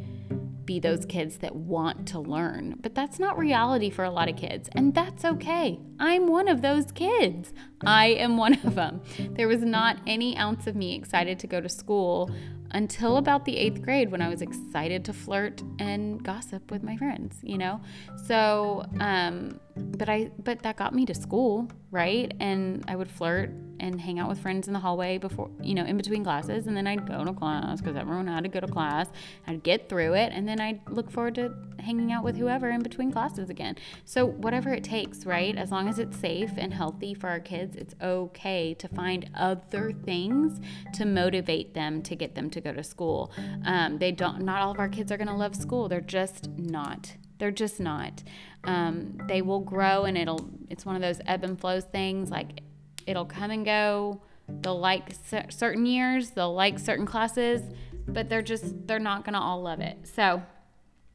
be 0.65 0.79
those 0.79 1.05
kids 1.05 1.37
that 1.39 1.55
want 1.55 2.07
to 2.09 2.19
learn. 2.19 2.77
But 2.81 2.95
that's 2.95 3.19
not 3.19 3.37
reality 3.37 3.89
for 3.89 4.03
a 4.03 4.11
lot 4.11 4.29
of 4.29 4.35
kids, 4.35 4.69
and 4.73 4.93
that's 4.93 5.25
okay. 5.25 5.79
I'm 5.99 6.27
one 6.27 6.47
of 6.47 6.61
those 6.61 6.91
kids. 6.91 7.53
I 7.85 8.07
am 8.07 8.37
one 8.37 8.53
of 8.63 8.75
them. 8.75 9.01
There 9.31 9.47
was 9.47 9.61
not 9.61 9.97
any 10.07 10.37
ounce 10.37 10.67
of 10.67 10.75
me 10.75 10.95
excited 10.95 11.39
to 11.39 11.47
go 11.47 11.61
to 11.61 11.69
school 11.69 12.31
until 12.71 13.17
about 13.17 13.45
the 13.45 13.55
eighth 13.57 13.81
grade 13.81 14.11
when 14.11 14.21
I 14.21 14.29
was 14.29 14.41
excited 14.41 15.05
to 15.05 15.13
flirt 15.13 15.61
and 15.79 16.23
gossip 16.23 16.71
with 16.71 16.83
my 16.83 16.97
friends, 16.97 17.37
you 17.43 17.57
know? 17.57 17.81
So, 18.25 18.85
um, 18.99 19.59
but 19.75 20.09
I, 20.09 20.31
but 20.43 20.61
that 20.63 20.77
got 20.77 20.93
me 20.93 21.05
to 21.05 21.13
school, 21.13 21.67
right? 21.91 22.31
And 22.39 22.83
I 22.87 22.95
would 22.95 23.09
flirt 23.09 23.51
and 23.79 23.99
hang 23.99 24.19
out 24.19 24.29
with 24.29 24.39
friends 24.39 24.67
in 24.67 24.73
the 24.73 24.79
hallway 24.79 25.17
before, 25.17 25.49
you 25.61 25.73
know, 25.73 25.83
in 25.83 25.97
between 25.97 26.23
classes. 26.23 26.67
And 26.67 26.77
then 26.77 26.87
I'd 26.87 27.07
go 27.07 27.23
to 27.23 27.33
class 27.33 27.81
because 27.81 27.95
everyone 27.95 28.27
had 28.27 28.43
to 28.43 28.49
go 28.49 28.59
to 28.59 28.67
class. 28.67 29.07
I'd 29.45 29.63
get 29.63 29.89
through 29.89 30.13
it. 30.13 30.31
And 30.33 30.47
then 30.47 30.59
I'd 30.61 30.79
look 30.89 31.11
forward 31.11 31.35
to 31.35 31.53
hanging 31.79 32.11
out 32.11 32.23
with 32.23 32.37
whoever 32.37 32.69
in 32.69 32.81
between 32.81 33.11
classes 33.11 33.49
again. 33.49 33.75
So, 34.05 34.25
whatever 34.25 34.73
it 34.73 34.83
takes, 34.83 35.25
right? 35.25 35.55
As 35.55 35.71
long 35.71 35.87
as 35.87 35.99
it's 35.99 36.17
safe 36.17 36.51
and 36.57 36.73
healthy 36.73 37.13
for 37.13 37.29
our 37.29 37.39
kids, 37.39 37.75
it's 37.75 37.93
okay 38.01 38.73
to 38.75 38.87
find 38.87 39.29
other 39.35 39.91
things 39.91 40.61
to 40.93 41.05
motivate 41.05 41.73
them 41.73 42.01
to 42.03 42.15
get 42.15 42.35
them 42.35 42.49
to 42.51 42.61
go 42.61 42.73
to 42.73 42.83
school. 42.83 43.31
Um, 43.65 43.97
they 43.97 44.11
don't, 44.11 44.41
not 44.43 44.61
all 44.61 44.71
of 44.71 44.79
our 44.79 44.89
kids 44.89 45.11
are 45.11 45.17
going 45.17 45.27
to 45.27 45.33
love 45.33 45.55
school. 45.55 45.89
They're 45.89 46.01
just 46.01 46.49
not. 46.57 47.15
They're 47.43 47.51
just 47.51 47.81
not. 47.81 48.23
Um, 48.63 49.17
they 49.27 49.41
will 49.41 49.59
grow 49.59 50.05
and 50.05 50.17
it'll, 50.17 50.49
it's 50.69 50.85
one 50.85 50.95
of 50.95 51.01
those 51.01 51.19
ebb 51.27 51.43
and 51.43 51.59
flows 51.59 51.83
things. 51.83 52.31
Like 52.31 52.61
it'll 53.05 53.25
come 53.25 53.51
and 53.51 53.65
go. 53.65 54.21
They'll 54.47 54.79
like 54.79 55.13
certain 55.49 55.85
years, 55.85 56.29
they'll 56.29 56.53
like 56.53 56.79
certain 56.79 57.05
classes, 57.05 57.61
but 58.07 58.29
they're 58.29 58.41
just, 58.41 58.87
they're 58.87 58.97
not 58.97 59.25
going 59.25 59.33
to 59.33 59.41
all 59.41 59.61
love 59.61 59.81
it. 59.81 59.97
So, 60.15 60.41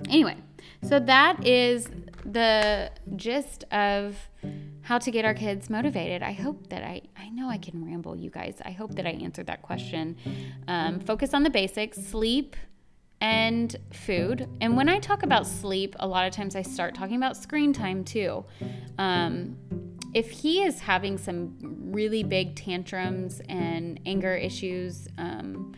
anyway, 0.06 0.36
so 0.82 1.00
that 1.00 1.46
is 1.46 1.88
the 2.26 2.90
gist 3.16 3.64
of 3.72 4.14
how 4.82 4.98
to 4.98 5.10
get 5.10 5.24
our 5.24 5.34
kids 5.34 5.70
motivated. 5.70 6.22
I 6.22 6.32
hope 6.32 6.68
that 6.68 6.82
I, 6.82 7.00
I 7.16 7.30
know 7.30 7.48
I 7.48 7.56
can 7.56 7.86
ramble, 7.86 8.16
you 8.16 8.28
guys. 8.28 8.60
I 8.66 8.72
hope 8.72 8.96
that 8.96 9.06
I 9.06 9.12
answered 9.12 9.46
that 9.46 9.62
question. 9.62 10.16
Um, 10.66 11.00
focus 11.00 11.32
on 11.32 11.42
the 11.42 11.50
basics 11.50 11.96
sleep 11.96 12.54
and 13.20 13.74
food. 13.92 14.48
And 14.60 14.76
when 14.76 14.88
I 14.88 14.98
talk 14.98 15.22
about 15.22 15.46
sleep, 15.46 15.96
a 15.98 16.06
lot 16.06 16.26
of 16.26 16.32
times 16.32 16.54
I 16.56 16.62
start 16.62 16.94
talking 16.94 17.16
about 17.16 17.36
screen 17.36 17.72
time 17.72 18.04
too. 18.04 18.44
Um, 18.98 19.56
if 20.14 20.30
he 20.30 20.62
is 20.62 20.80
having 20.80 21.18
some 21.18 21.56
really 21.92 22.22
big 22.22 22.54
tantrums 22.54 23.40
and 23.48 24.00
anger 24.06 24.34
issues, 24.34 25.08
um, 25.18 25.74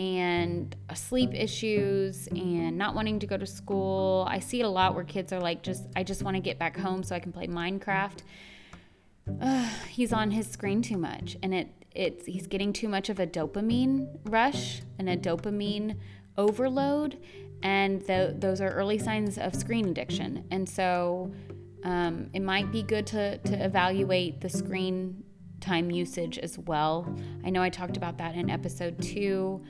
and 0.00 0.74
sleep 0.94 1.34
issues 1.34 2.26
and 2.28 2.78
not 2.78 2.94
wanting 2.94 3.18
to 3.18 3.26
go 3.26 3.36
to 3.36 3.44
school. 3.44 4.26
I 4.30 4.38
see 4.38 4.60
it 4.60 4.64
a 4.64 4.68
lot 4.68 4.94
where 4.94 5.04
kids 5.04 5.30
are 5.30 5.40
like, 5.40 5.62
just 5.62 5.86
I 5.94 6.04
just 6.04 6.22
want 6.22 6.36
to 6.36 6.40
get 6.40 6.58
back 6.58 6.78
home 6.78 7.02
so 7.02 7.14
I 7.14 7.20
can 7.20 7.32
play 7.32 7.46
Minecraft. 7.46 8.22
Uh, 9.40 9.68
he's 9.88 10.12
on 10.12 10.30
his 10.30 10.48
screen 10.48 10.80
too 10.80 10.96
much, 10.96 11.36
and 11.42 11.52
it 11.52 11.68
it's 11.94 12.24
he's 12.24 12.46
getting 12.46 12.72
too 12.72 12.88
much 12.88 13.10
of 13.10 13.20
a 13.20 13.26
dopamine 13.26 14.08
rush 14.24 14.80
and 14.98 15.08
a 15.08 15.18
dopamine 15.18 15.96
overload, 16.40 17.18
and 17.62 18.00
those 18.40 18.60
are 18.60 18.70
early 18.70 18.98
signs 18.98 19.38
of 19.38 19.54
screen 19.54 19.88
addiction. 19.88 20.44
And 20.50 20.68
so, 20.68 21.32
um, 21.84 22.30
it 22.32 22.42
might 22.42 22.70
be 22.72 22.82
good 22.82 23.06
to 23.08 23.38
to 23.38 23.64
evaluate 23.64 24.40
the 24.40 24.48
screen 24.48 25.24
time 25.60 25.90
usage 25.90 26.38
as 26.38 26.58
well. 26.58 26.94
I 27.44 27.50
know 27.50 27.62
I 27.62 27.70
talked 27.70 27.96
about 27.96 28.18
that 28.18 28.34
in 28.34 28.50
episode 28.50 29.00
two. 29.02 29.62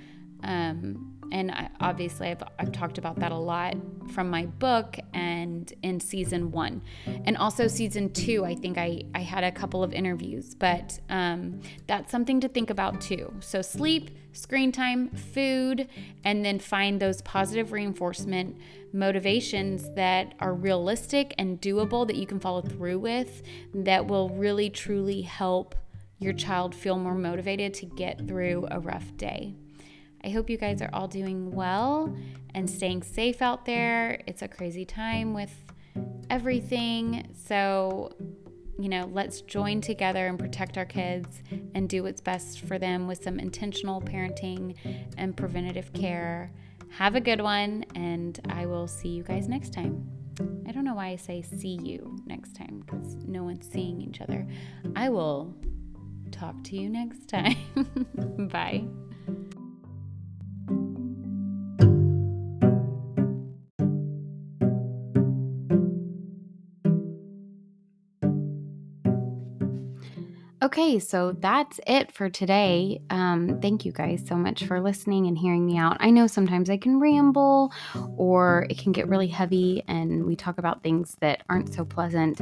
Um, 0.43 1.10
and 1.33 1.51
I, 1.51 1.69
obviously, 1.81 2.29
I've, 2.29 2.43
I've 2.59 2.73
talked 2.73 2.99
about 2.99 3.19
that 3.21 3.33
a 3.33 3.37
lot 3.37 3.77
from 4.13 4.31
my 4.31 4.47
book 4.47 4.99
and 5.15 5.73
in 5.83 6.01
season 6.01 6.51
one. 6.51 6.83
And 7.25 7.37
also, 7.37 7.67
season 7.69 8.13
two, 8.13 8.45
I 8.45 8.55
think 8.55 8.79
I, 8.79 9.03
I 9.15 9.21
had 9.21 9.45
a 9.45 9.53
couple 9.53 9.83
of 9.83 9.93
interviews, 9.93 10.55
but 10.55 10.99
um, 11.09 11.61
that's 11.87 12.11
something 12.11 12.41
to 12.41 12.49
think 12.49 12.71
about 12.71 13.01
too. 13.01 13.33
So, 13.41 13.63
sleep, 13.63 14.11
screen 14.33 14.73
time, 14.73 15.11
food, 15.11 15.89
and 16.25 16.45
then 16.45 16.59
find 16.59 17.01
those 17.01 17.23
positive 17.23 17.73
reinforcement 17.73 18.57
motivations 18.93 19.89
that 19.95 20.35
are 20.41 20.55
realistic 20.55 21.35
and 21.39 21.61
doable 21.61 22.07
that 22.07 22.17
you 22.17 22.27
can 22.27 22.41
follow 22.41 22.61
through 22.61 22.99
with 22.99 23.43
that 23.75 24.07
will 24.07 24.31
really 24.31 24.69
truly 24.69 25.23
help 25.23 25.75
your 26.19 26.33
child 26.33 26.75
feel 26.75 26.99
more 26.99 27.15
motivated 27.15 27.73
to 27.73 27.87
get 27.87 28.27
through 28.29 28.67
a 28.71 28.79
rough 28.79 29.17
day. 29.17 29.55
I 30.25 30.31
hope 30.31 30.51
you 30.51 30.59
guys 30.59 30.83
are 30.83 30.91
all 30.93 31.09
doing 31.09 31.51
well 31.51 32.15
and 32.55 32.69
staying 32.69 33.03
safe 33.03 33.41
out 33.43 33.65
there. 33.65 34.21
It's 34.27 34.43
a 34.43 34.49
crazy 34.49 34.85
time 34.85 35.35
with 35.35 35.53
everything. 36.29 37.29
So, 37.35 38.13
you 38.79 38.89
know, 38.89 39.11
let's 39.13 39.41
join 39.43 39.81
together 39.81 40.27
and 40.27 40.39
protect 40.39 40.79
our 40.79 40.85
kids 40.85 41.43
and 41.75 41.89
do 41.89 42.03
what's 42.03 42.21
best 42.21 42.61
for 42.61 42.79
them 42.79 43.07
with 43.07 43.23
some 43.23 43.39
intentional 43.39 44.01
parenting 44.01 44.75
and 45.17 45.37
preventative 45.37 45.93
care. 45.93 46.53
Have 46.91 47.15
a 47.15 47.21
good 47.21 47.41
one, 47.41 47.85
and 47.95 48.39
I 48.49 48.67
will 48.67 48.89
see 48.89 49.09
you 49.09 49.23
guys 49.23 49.49
next 49.49 49.73
time. 49.73 50.09
I 50.67 50.73
don't 50.73 50.85
know 50.85 50.95
why 50.95 51.09
I 51.09 51.17
say 51.17 51.43
see 51.43 51.79
you 51.83 52.17
next 52.27 52.57
time 52.57 52.83
because 52.85 53.17
no 53.27 53.43
one's 53.45 53.69
seeing 53.71 54.01
each 54.01 54.21
other. 54.21 54.47
I 54.97 55.09
will 55.09 55.55
talk 56.31 56.63
to 56.65 56.77
you 56.77 56.89
next 56.89 57.29
time. 57.29 57.57
Bye. 58.51 58.85
Okay, 70.71 71.01
so 71.01 71.33
that's 71.33 71.81
it 71.85 72.13
for 72.13 72.31
today. 72.31 73.01
Um, 73.11 73.59
thank 73.61 73.85
you 73.85 73.91
guys 73.91 74.23
so 74.25 74.37
much 74.37 74.67
for 74.67 74.81
listening 74.81 75.27
and 75.27 75.37
hearing 75.37 75.67
me 75.67 75.77
out. 75.77 75.97
I 75.99 76.11
know 76.11 76.29
sometimes 76.29 76.71
I 76.71 76.77
can 76.77 77.01
ramble 77.01 77.73
or 78.17 78.69
it 78.71 78.79
can 78.79 78.93
get 78.93 79.09
really 79.09 79.27
heavy 79.27 79.83
and 79.89 80.25
we 80.25 80.37
talk 80.37 80.59
about 80.59 80.85
things 80.85 81.17
that 81.19 81.43
aren't 81.49 81.75
so 81.75 81.85
pleasant. 81.85 82.41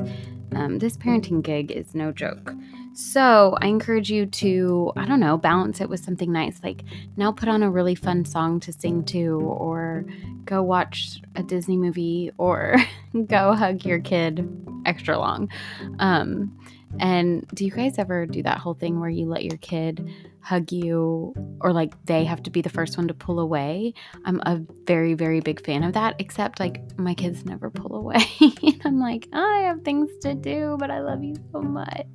Um, 0.55 0.79
this 0.79 0.95
parenting 0.95 1.43
gig 1.43 1.71
is 1.71 1.95
no 1.95 2.12
joke. 2.12 2.53
So 2.93 3.57
I 3.62 3.69
encourage 3.69 4.11
you 4.11 4.27
to, 4.27 4.93
I 4.95 5.07
don't 5.07 5.21
know, 5.21 5.38
balance 5.38 5.81
it 5.81 5.88
with 5.88 6.05
something 6.05 6.31
nice. 6.31 6.61
Like 6.62 6.83
now 7.17 7.33
put 7.33 7.49
on 7.49 7.62
a 7.62 7.71
really 7.71 7.95
fun 7.95 8.27
song 8.27 8.61
to 8.61 8.75
sing 8.75 9.05
to, 9.07 9.41
or 9.41 10.05
go 10.45 10.62
watch 10.62 11.23
a 11.35 11.43
Disney 11.43 11.79
movie, 11.79 12.31
or 12.37 12.77
go 13.27 13.55
hug 13.55 13.87
your 13.87 14.01
kid 14.01 14.47
extra 14.85 15.19
long. 15.19 15.49
Um, 15.99 16.59
and 17.01 17.46
do 17.55 17.64
you 17.64 17.70
guys 17.70 17.98
ever 17.98 18.27
do 18.27 18.42
that 18.42 18.59
whole 18.59 18.74
thing 18.74 19.01
where 19.01 19.11
you 19.11 19.27
let 19.27 19.44
your 19.44 19.59
kid 19.59 20.11
hug 20.40 20.72
you 20.72 21.35
or 21.61 21.72
like 21.72 21.92
they 22.07 22.24
have 22.24 22.42
to 22.42 22.51
be 22.51 22.62
the 22.62 22.70
first 22.70 22.96
one 22.96 23.09
to 23.09 23.14
pull 23.14 23.38
away? 23.38 23.92
I'm 24.24 24.40
a 24.40 24.61
very, 24.87 25.14
very 25.14 25.40
big 25.40 25.64
fan 25.64 25.85
of 25.85 25.92
that, 25.92 26.16
except 26.18 26.59
like 26.59 26.98
my 26.98 27.14
kids 27.14 27.44
never 27.44 27.70
pull 27.70 27.96
away. 27.96 28.24
and 28.40 28.81
I'm 28.85 28.98
like, 28.98 29.29
I 29.33 29.61
have 29.66 29.83
things 29.83 30.11
to 30.22 30.35
do, 30.35 30.77
but 30.79 30.90
I 30.90 31.01
love 31.01 31.22
you 31.22 31.35
so 31.53 31.61
much. 31.61 32.07